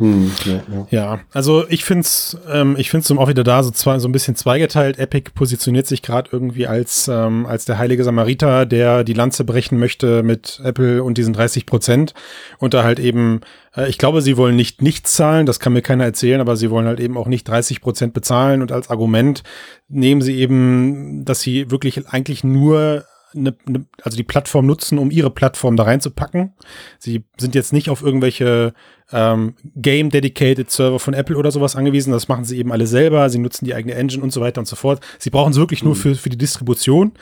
[0.00, 0.86] Hm, ja, ja.
[0.90, 4.34] Ja, also ich find's, ähm, ich find's auch wieder da so, zwei, so ein bisschen
[4.34, 4.98] zweigeteilt.
[4.98, 9.78] Epic positioniert sich gerade irgendwie als ähm, als der heilige Samariter, der die Lanze brechen
[9.78, 12.14] möchte mit Apple und diesen 30 Prozent
[12.58, 13.42] und da halt eben,
[13.76, 16.70] äh, ich glaube, sie wollen nicht nichts zahlen, das kann mir keiner erzählen, aber sie
[16.70, 19.42] wollen halt eben auch nicht 30 Prozent bezahlen und als Argument
[19.88, 25.10] nehmen sie eben, dass sie wirklich eigentlich nur eine, eine, also die Plattform nutzen, um
[25.10, 26.52] ihre Plattform da reinzupacken.
[26.98, 28.72] Sie sind jetzt nicht auf irgendwelche
[29.12, 32.12] ähm, Game-Dedicated Server von Apple oder sowas angewiesen.
[32.12, 33.28] Das machen sie eben alle selber.
[33.30, 35.00] Sie nutzen die eigene Engine und so weiter und so fort.
[35.18, 37.12] Sie brauchen es wirklich nur für, für die Distribution.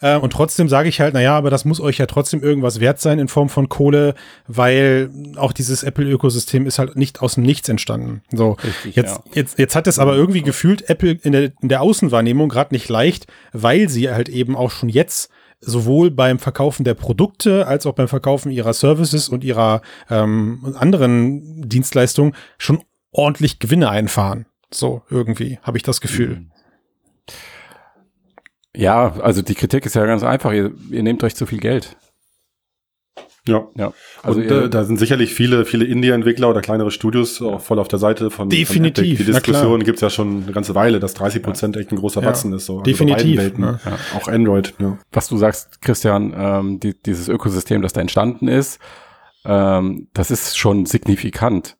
[0.00, 3.00] Äh, und trotzdem sage ich halt, naja, aber das muss euch ja trotzdem irgendwas wert
[3.00, 4.14] sein in Form von Kohle,
[4.46, 8.22] weil auch dieses Apple-Ökosystem ist halt nicht aus dem Nichts entstanden.
[8.32, 9.32] So, Richtig, jetzt, ja.
[9.34, 12.88] jetzt, jetzt hat es aber irgendwie gefühlt Apple in der, in der Außenwahrnehmung gerade nicht
[12.88, 15.30] leicht, weil sie halt eben auch schon jetzt
[15.60, 21.68] sowohl beim Verkaufen der Produkte als auch beim Verkaufen ihrer Services und ihrer ähm, anderen
[21.68, 22.82] Dienstleistungen schon
[23.12, 24.46] ordentlich Gewinne einfahren.
[24.72, 26.46] So irgendwie habe ich das Gefühl.
[28.74, 30.52] Ja, also die Kritik ist ja ganz einfach.
[30.52, 31.96] Ihr, ihr nehmt euch zu viel Geld.
[33.46, 33.66] Ja.
[33.74, 33.92] Ja.
[34.22, 37.78] Also und ihr, äh, da sind sicherlich viele, viele Indie-Entwickler oder kleinere Studios auch voll
[37.78, 39.24] auf der Seite von, Definitiv, von Epic.
[39.24, 39.32] Die.
[39.32, 42.28] Diskussion gibt's ja schon eine ganze Weile, dass 30 Prozent echt ein großer Ja.
[42.28, 42.66] Batzen ist.
[42.66, 43.60] So, an Definitiv, Welten.
[43.64, 43.80] ne?
[44.16, 44.74] Auch Android.
[44.78, 44.98] Ja.
[45.12, 48.78] was du sagst, Christian, ähm, die, dieses Ökosystem, das da entstanden ist,
[49.44, 51.76] ähm, das ist schon signifikant.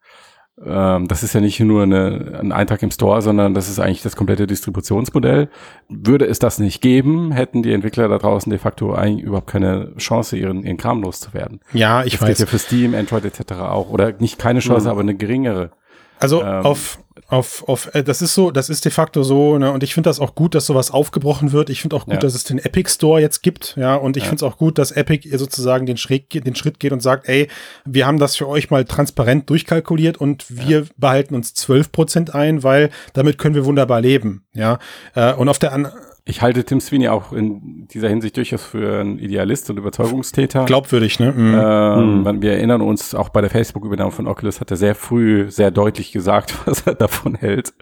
[0.64, 4.02] Ähm, das ist ja nicht nur eine, ein Eintrag im Store, sondern das ist eigentlich
[4.02, 5.48] das komplette Distributionsmodell.
[5.88, 9.94] Würde es das nicht geben, hätten die Entwickler da draußen de facto eigentlich überhaupt keine
[9.96, 11.60] Chance, ihren, ihren Kram loszuwerden.
[11.72, 12.38] Ja, ich das geht weiß.
[12.40, 13.52] ja für Steam, Android etc.
[13.52, 13.90] auch.
[13.90, 15.70] Oder nicht keine Chance, aber eine geringere.
[16.18, 16.98] Also Ähm, auf,
[17.30, 20.10] auf, auf, äh, das ist so, das ist de facto so, ne, und ich finde
[20.10, 21.70] das auch gut, dass sowas aufgebrochen wird.
[21.70, 22.20] Ich finde auch gut, Ja.
[22.20, 24.30] dass es den Epic Store jetzt gibt, ja, und ich Ja.
[24.30, 27.28] finde es auch gut, dass Epic ihr sozusagen den Schritt, den Schritt geht und sagt,
[27.28, 27.48] ey,
[27.84, 32.90] wir haben das für euch mal transparent durchkalkuliert und wir behalten uns 12% ein, weil
[33.12, 34.78] damit können wir wunderbar leben, ja.
[35.14, 39.00] Äh, Und auf der anderen, Ich halte Tim Sweeney auch in dieser Hinsicht durchaus für
[39.00, 40.64] einen Idealist und Überzeugungstäter.
[40.66, 41.32] glaubwürdig, ne?
[41.32, 41.54] Mhm.
[41.58, 45.50] Ähm, man- Wir erinnern uns, auch bei der Facebook-Übernahme von Oculus hat er sehr früh
[45.50, 47.72] sehr deutlich gesagt, was er davon hält.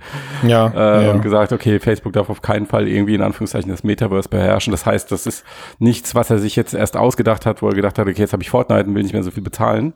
[0.46, 1.12] ja, Äh, ja.
[1.12, 4.70] Und gesagt, okay, Facebook darf auf keinen Fall irgendwie in Anführungszeichen das Metaverse beherrschen.
[4.70, 5.44] Das heißt, das ist
[5.78, 8.42] nichts, was er sich jetzt erst ausgedacht hat, wo er gedacht hat, okay, jetzt habe
[8.42, 9.94] ich Fortnite und will nicht mehr so viel bezahlen.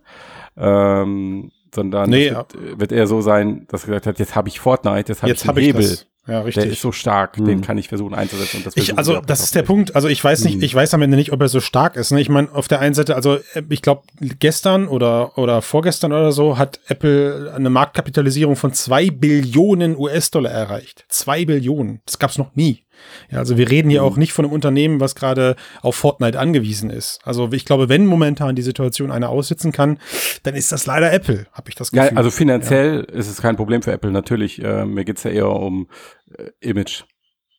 [0.56, 4.60] Ähm, sondern Nee, wird, wird eher so sein, dass er gesagt hat, jetzt habe ich
[4.60, 5.80] Fortnite, jetzt habe ich habe ich Hebel.
[5.82, 6.06] das.
[6.26, 6.62] Ja, richtig.
[6.62, 8.58] Der ist so stark, den kann ich versuchen einzusetzen.
[8.58, 9.62] Und das Ich, also das ist der.
[9.62, 9.96] Punkt.
[9.96, 12.12] Also ich weiß nicht, ich weiß am Ende nicht, ob er so stark ist.
[12.12, 12.20] Ne?
[12.20, 14.02] Ich meine, auf der einen Seite, also äh, ich glaube,
[14.38, 21.04] gestern oder oder vorgestern oder so hat Apple eine Marktkapitalisierung von zwei Billionen US-Dollar erreicht.
[21.08, 22.02] Zwei Billionen.
[22.06, 22.84] Das gab's noch nie.
[23.30, 26.90] Ja, also wir reden hier auch nicht von einem Unternehmen, was gerade auf Fortnite angewiesen
[26.90, 27.20] ist.
[27.24, 29.98] Also ich glaube, wenn momentan die Situation einer aussitzen kann,
[30.44, 32.10] dann ist das leider Apple, habe ich das Gefühl.
[32.10, 34.62] Ja, also finanziell ist es kein Problem für Apple natürlich.
[34.62, 35.88] Äh, mir geht's ja eher um
[36.36, 37.04] äh, Image.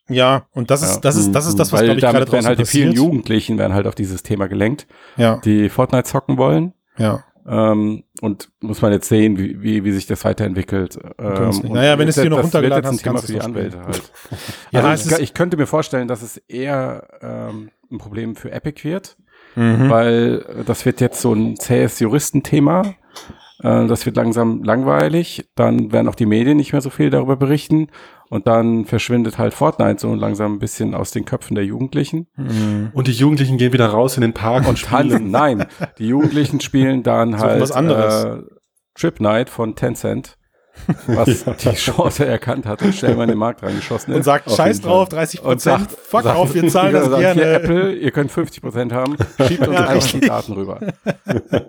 [0.10, 1.02] ja, und das ist Ja.
[1.02, 2.92] das ist das ist das, was Weil glaube ich gerade draußen halt die vielen.
[2.94, 6.74] Jugendlichen werden halt auf dieses Thema gelenkt, Ja, die Fortnite zocken wollen.
[6.98, 7.24] ja.
[7.46, 10.98] Ähm, und muss man jetzt sehen, wie, wie, wie sich das weiterentwickelt.
[11.20, 14.02] Ähm, Naja, wenn es dir noch runtergeladen hast, Thema kannst für die Anwälte halt.
[14.72, 18.84] Ja, also ich, ich könnte mir vorstellen, dass es eher ähm, ein Problem für Epic
[18.86, 19.18] wird,
[19.56, 19.90] Mhm.
[19.90, 22.96] weil äh, das wird jetzt so ein zähes Juristenthema.
[23.62, 25.50] Äh, das wird langsam langweilig.
[25.56, 27.90] Dann werden auch die Medien nicht mehr so viel darüber berichten.
[28.34, 32.26] Und dann verschwindet halt Fortnite so langsam ein bisschen aus den Köpfen der Jugendlichen.
[32.92, 35.18] Und die Jugendlichen gehen wieder raus in den Park und Tanzen.
[35.18, 35.30] spielen.
[35.30, 35.68] Nein,
[36.00, 38.24] die Jugendlichen spielen dann halt was anderes.
[38.24, 38.42] Äh,
[38.96, 40.40] Trip Night von Tencent,
[41.08, 44.18] was die Chance erkannt hat und schnell mal in den Markt reingeschossen ist.
[44.18, 47.18] und sagt, scheiß drauf, 30 Und Prozent, sagt- fuck sagt- auf, wir zahlen das sagt,
[47.18, 47.52] Hier, gerne.
[47.54, 49.16] Apple, ihr könnt 50 Prozent haben,
[49.48, 50.20] schiebt uns Ja, einfach die.
[50.20, 50.80] Daten rüber.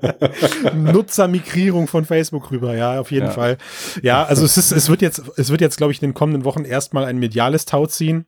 [0.75, 3.33] Nutzermigrierung von Facebook rüber, ja, auf jeden Ja.
[3.33, 3.59] Fall.
[4.03, 6.45] Ja, also es ist, es wird jetzt, es wird jetzt, glaube ich, in den kommenden
[6.45, 8.27] Wochen erstmal ein mediales Tau ziehen.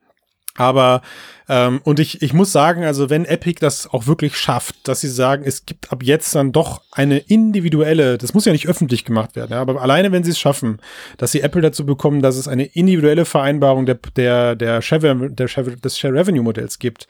[0.59, 1.03] Aber
[1.49, 5.09] ähm, und ich, ich muss sagen, also wenn Epic das auch wirklich schafft, dass sie
[5.09, 9.37] sagen, es gibt ab jetzt dann doch eine individuelle, das muss ja nicht öffentlich gemacht
[9.37, 10.81] werden, ja, aber alleine wenn sie es schaffen,
[11.19, 15.49] dass sie Apple dazu bekommen, dass es eine individuelle Vereinbarung der, der, der, Share, der
[15.49, 17.07] Share, des Share Revenue Modells gibt,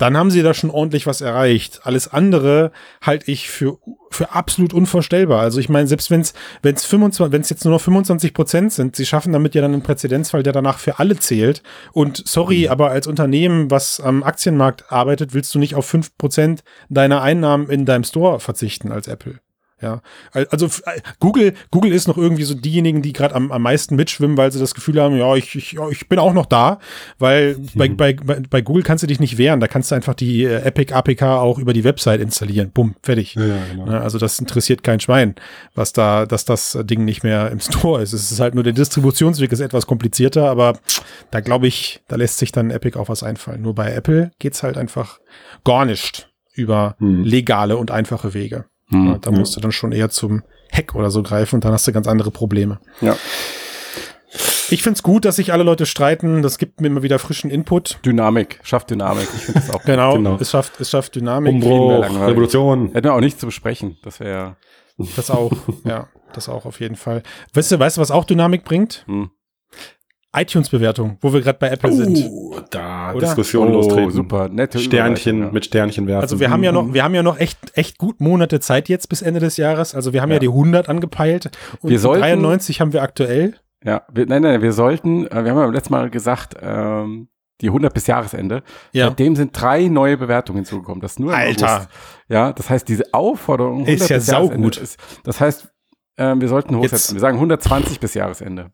[0.00, 1.80] dann haben sie da schon ordentlich was erreicht.
[1.84, 2.72] Alles andere
[3.02, 3.78] halte ich für,
[4.10, 5.42] für absolut unvorstellbar.
[5.42, 6.32] Also ich meine, selbst wenn es
[6.62, 9.60] wenn es 25, wenn es jetzt nur noch 25 Prozent sind, sie schaffen damit ja
[9.60, 11.62] dann einen Präzedenzfall, der danach für alle zählt.
[11.92, 16.64] Und sorry, aber als Unternehmen, was am Aktienmarkt arbeitet, willst du nicht auf 5 Prozent
[16.88, 19.40] deiner Einnahmen in deinem Store verzichten als Apple.
[19.82, 20.02] Ja,
[20.32, 24.36] also äh, Google, Google ist noch irgendwie so diejenigen, die gerade am, am meisten mitschwimmen,
[24.36, 26.78] weil sie das Gefühl haben, ja, ich, ich, ich bin auch noch da,
[27.18, 30.12] weil bei, bei, bei, bei Google kannst du dich nicht wehren, da kannst du einfach
[30.14, 32.70] die äh, Epic APK auch über die Website installieren.
[32.72, 33.34] Bumm, fertig.
[33.36, 33.86] Ja, genau.
[33.86, 35.34] Ne, Also das interessiert kein Schwein,
[35.74, 38.12] was da, dass das Ding nicht mehr im Store ist.
[38.12, 40.78] Es ist halt nur der Distributionsweg ist etwas komplizierter, aber
[41.30, 43.62] da glaube ich, da lässt sich dann Epic auch was einfallen.
[43.62, 45.20] Nur bei Apple geht's halt einfach
[45.64, 47.24] gar nicht über Hm.
[47.24, 48.66] legale und einfache Wege.
[48.90, 49.06] Hm.
[49.08, 51.86] Ja, da musst du dann schon eher zum Hack oder so greifen und dann hast
[51.86, 52.78] du ganz andere Probleme.
[53.00, 53.16] Ja.
[54.72, 56.42] Ich find's gut, dass sich alle Leute streiten.
[56.42, 57.98] Das gibt mir immer wieder frischen Input.
[58.04, 59.28] Dynamik, schafft Dynamik.
[59.34, 59.82] Ich finde das auch.
[59.84, 60.36] Genau, Genau.
[60.40, 61.54] Es, schafft, es schafft Dynamik.
[61.54, 62.04] Umbruch.
[62.26, 62.92] Revolution.
[62.92, 63.96] Hätten wir auch nichts zu besprechen.
[64.04, 64.56] Das wäre
[65.16, 65.50] Das auch,
[65.84, 66.06] ja.
[66.32, 67.24] das auch auf jeden Fall.
[67.54, 69.02] Weißt du, weißt du, was auch Dynamik bringt?
[69.06, 69.30] Hm.
[70.32, 72.18] iTunes-Bewertung, wo wir gerade bei Apple sind.
[72.30, 73.26] Oh, da Oder?
[73.26, 74.10] Diskussionen Oh, lostreten.
[74.12, 74.48] super.
[74.48, 75.50] Nette Sternchen ja.
[75.50, 76.22] mit Sternchen werfen.
[76.22, 79.08] Also wir haben ja noch, wir haben ja noch echt, echt gut Monate Zeit jetzt
[79.08, 79.94] bis Ende des Jahres.
[79.94, 81.50] Also wir haben ja, die 100 angepeilt
[81.80, 83.54] und Wir sollten- 93 haben wir aktuell.
[83.84, 87.28] Ja, wir, nein, nein, wir sollten, äh, wir haben ja beim letzten Mal gesagt, ähm,
[87.60, 88.62] die 100 bis Jahresende.
[88.92, 89.08] Ja.
[89.08, 91.00] Seitdem sind drei neue Bewertungen hinzugekommen.
[91.00, 91.74] Das nur Alter.
[91.76, 91.88] August.
[92.28, 94.76] Ja, das heißt, diese Aufforderung Ist ja saugut.
[94.76, 95.68] Ist, das heißt,
[96.20, 97.16] ähm, wir sollten Jetzt- hochsetzen.
[97.16, 98.70] Wir sagen 120 bis Jahresende.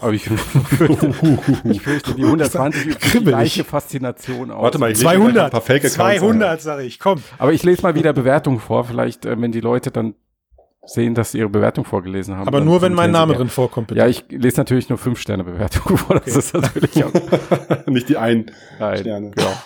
[0.00, 1.24] Aber ich, fürchte,
[1.64, 4.62] ich fürchte, die 120 übt die gleiche Faszination aus.
[4.64, 5.90] Warte mal, ich lese gleich 200, ein paar an.
[6.18, 7.22] 200 sage ich, komm.
[7.38, 8.84] Aber ich lese mal wieder Bewertungen vor.
[8.84, 10.14] Vielleicht, äh, wenn die Leute dann
[10.86, 12.46] sehen, dass sie ihre Bewertung vorgelesen haben.
[12.48, 14.00] Aber nur, wenn mein Name drin vorkommt, bitte.
[14.00, 16.20] Ja, ich lese natürlich nur 5-Sterne-Bewertungen vor.
[16.20, 17.12] Das ist natürlich auch
[17.86, 19.30] Nicht die einen Nein, Sterne.
[19.38, 19.62] Ja.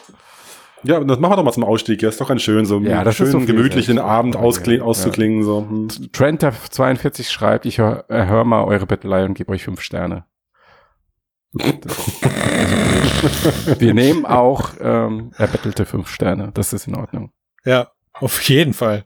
[0.84, 2.02] Ja, das machen wir doch mal zum Ausstieg.
[2.02, 3.96] Ja, ist doch ganz schön, so Ja, ja, das ist schön so viel gemütlich den
[3.96, 4.10] selbst.
[4.10, 4.84] Abend auskling, ja.
[4.84, 5.42] auszuklingen.
[5.42, 5.60] So.
[5.68, 5.88] Hm.
[6.12, 10.24] Trent 42 schreibt, ich höre hör mal eure Bettelei und gebe euch fünf Sterne.
[13.78, 16.50] Wir nehmen auch ähm, erbettelte fünf Sterne.
[16.52, 17.32] Das ist in Ordnung.
[17.64, 19.04] Ja, auf jeden Fall.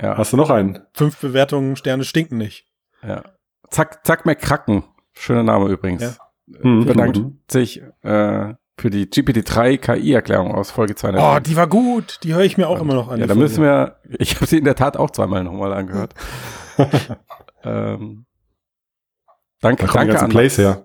[0.00, 0.80] Ja, Hast du noch einen?
[0.94, 2.66] Fünf Bewertungen, Sterne stinken nicht.
[3.02, 3.22] ja.
[3.70, 4.84] Zack, Zack McCracken.
[5.14, 6.02] Schöner Name übrigens.
[6.02, 6.60] Ja.
[6.60, 7.38] Hm, Bedankt mhm.
[7.50, 11.22] sich äh, für die GPT-3 KI-Erklärung aus Folge 200.
[11.22, 12.18] Oh, die war gut.
[12.24, 13.20] Die höre ich mir auch immer noch an.
[13.20, 13.42] Ja, da Folge.
[13.48, 16.14] müssen wir, ich habe sie in der Tat auch zweimal nochmal angehört.
[17.64, 18.26] ähm,
[19.60, 20.58] danke, Da danke an Max.
[20.58, 20.84] her.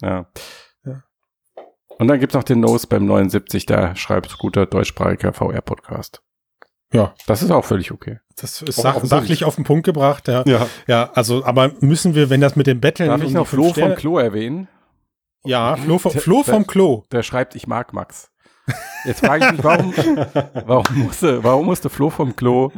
[0.00, 0.26] Ja.
[0.86, 1.02] Ja.
[1.98, 6.22] Und dann gibt's noch den Nose beim 79, der schreibt guter deutschsprachiger VR-Podcast.
[6.94, 7.12] Ja.
[7.26, 8.20] Das ist auch völlig okay.
[8.36, 10.28] Das ist sach sachlich auf den Punkt gebracht.
[10.28, 10.44] Ja.
[10.46, 10.66] Ja.
[10.86, 13.72] ja, also, aber müssen wir, wenn das mit dem Betteln Darf ich noch Flo vom
[13.74, 14.66] Sterne- Klo erwähnen?
[15.44, 17.04] Ja, Flo, vom- Der- Flo vom Klo.
[17.12, 18.30] Der schreibt, ich mag Max.
[19.04, 19.94] Jetzt frage ich mich, warum,
[20.66, 22.70] warum, musste, warum musste Flo vom Klo,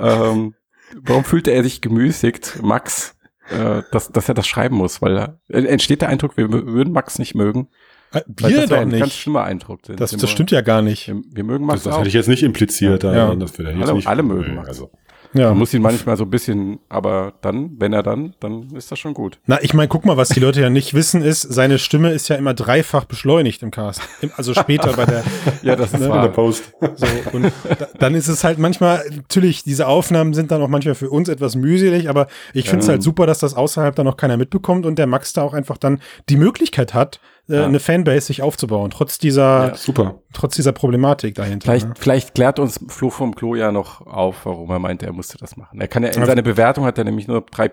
[0.00, 0.54] ähm,
[1.02, 3.16] warum fühlte er sich gemüßigt, Max,
[3.50, 5.02] äh, dass, dass er das schreiben muss?
[5.02, 7.68] Weil er, entsteht der Eindruck, wir würden Max nicht mögen?
[8.12, 9.14] Äh, Wir das doch ein ganz nicht.
[9.20, 9.80] schlimmer Eindruck.
[9.82, 11.08] Das, das stimmt ja gar nicht.
[11.08, 11.98] Wir, wir mögen Das, Max das auch.
[11.98, 13.02] hätte ich jetzt nicht impliziert.
[13.02, 13.32] Ja.
[13.32, 14.68] äh, Das würde ich jetzt Alle- nicht alle mögen Max.
[14.68, 14.92] Also.
[15.34, 15.50] Ja.
[15.50, 18.98] Man muss ihn manchmal so ein bisschen, aber dann, wenn er dann, dann ist das
[18.98, 19.38] schon gut.
[19.46, 22.28] Na, ich meine, guck mal, was die Leute ja nicht wissen, ist, seine Stimme ist
[22.28, 24.00] ja immer dreifach beschleunigt im Cast.
[24.36, 25.24] Also später bei der,
[25.62, 26.28] Ja, das ist In der wahr.
[26.28, 26.72] Post.
[26.96, 30.94] so, und da, dann ist es halt manchmal, natürlich, diese Aufnahmen sind dann auch manchmal
[30.94, 34.16] für uns etwas mühselig, aber ich finde es halt super, dass das außerhalb dann auch
[34.16, 38.26] keiner mitbekommt und der Max da auch einfach dann die Möglichkeit hat, äh, eine Fanbase
[38.26, 39.74] sich aufzubauen, trotz dieser, Ja.
[39.74, 40.20] Super.
[40.32, 41.64] trotz dieser Problematik dahinter.
[41.66, 41.94] Vielleicht, ne?
[41.98, 45.56] vielleicht klärt uns Flo vom Klo ja noch auf, warum er meinte, er musste das
[45.56, 45.80] machen.
[45.80, 46.26] Er kann ja in Ja.
[46.26, 47.70] seine Bewertung hat er nämlich nur drei,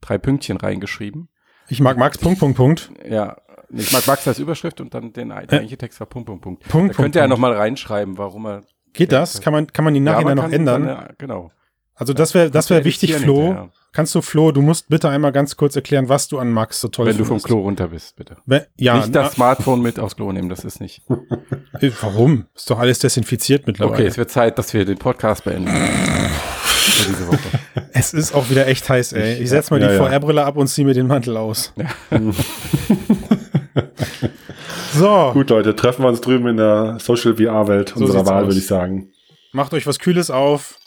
[0.00, 1.28] drei Pünktchen reingeschrieben.
[1.68, 2.90] Ich mag Max, Punkt, Punkt, Punkt.
[3.08, 3.36] Ja,
[3.70, 6.60] ich mag Max als Überschrift und dann den eigentlichen Text war Punkt, Punkt, Punkt.
[6.62, 7.30] Punkt, da Punkt, könnte er Punkt.
[7.40, 8.62] nochmal reinschreiben, warum er.
[8.92, 9.40] Geht das?
[9.40, 10.84] Kann man, kann man die Ja, nachher man noch ändern?
[10.84, 11.50] seine- genau.
[11.94, 13.42] Also das wäre, das wäre wichtig, Flo.
[13.42, 13.70] hinterher.
[13.94, 16.88] Kannst du, Flo, du musst bitte einmal ganz kurz erklären, was du an Max so
[16.88, 17.46] toll Wenn du vom findest.
[17.46, 18.38] Klo runter bist, bitte.
[18.46, 21.02] Wenn, ja, Nicht das Smartphone mit aufs Klo nehmen, das ist nicht.
[21.08, 21.16] na,
[22.00, 22.46] warum?
[22.54, 23.94] Ist doch alles desinfiziert mittlerweile.
[23.98, 25.68] Okay, es wird Zeit, dass wir den Podcast beenden.
[26.82, 27.38] Für diese Woche.
[27.92, 29.34] Es ist auch wieder echt heiß, ey.
[29.42, 30.04] Ich setz mal Ja, die ja.
[30.06, 31.72] VR-Brille ab und zieh mir den Mantel aus.
[34.94, 38.48] so, Gut, Leute, treffen wir uns drüben in der Social VR-Welt So unserer Wahl, aus.
[38.48, 39.10] würde ich sagen.
[39.52, 40.78] macht euch was Kühles auf.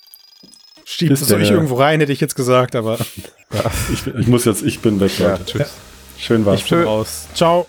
[0.85, 2.97] Schiebt es euch irgendwo rein, hätte ich jetzt gesagt, aber
[3.93, 5.45] Ich, ich muss jetzt, ich bin weg, Leute.
[5.45, 5.71] Tschüss.
[6.17, 6.61] Schön war's.
[6.61, 7.27] ich bin raus.
[7.33, 7.67] Ciao.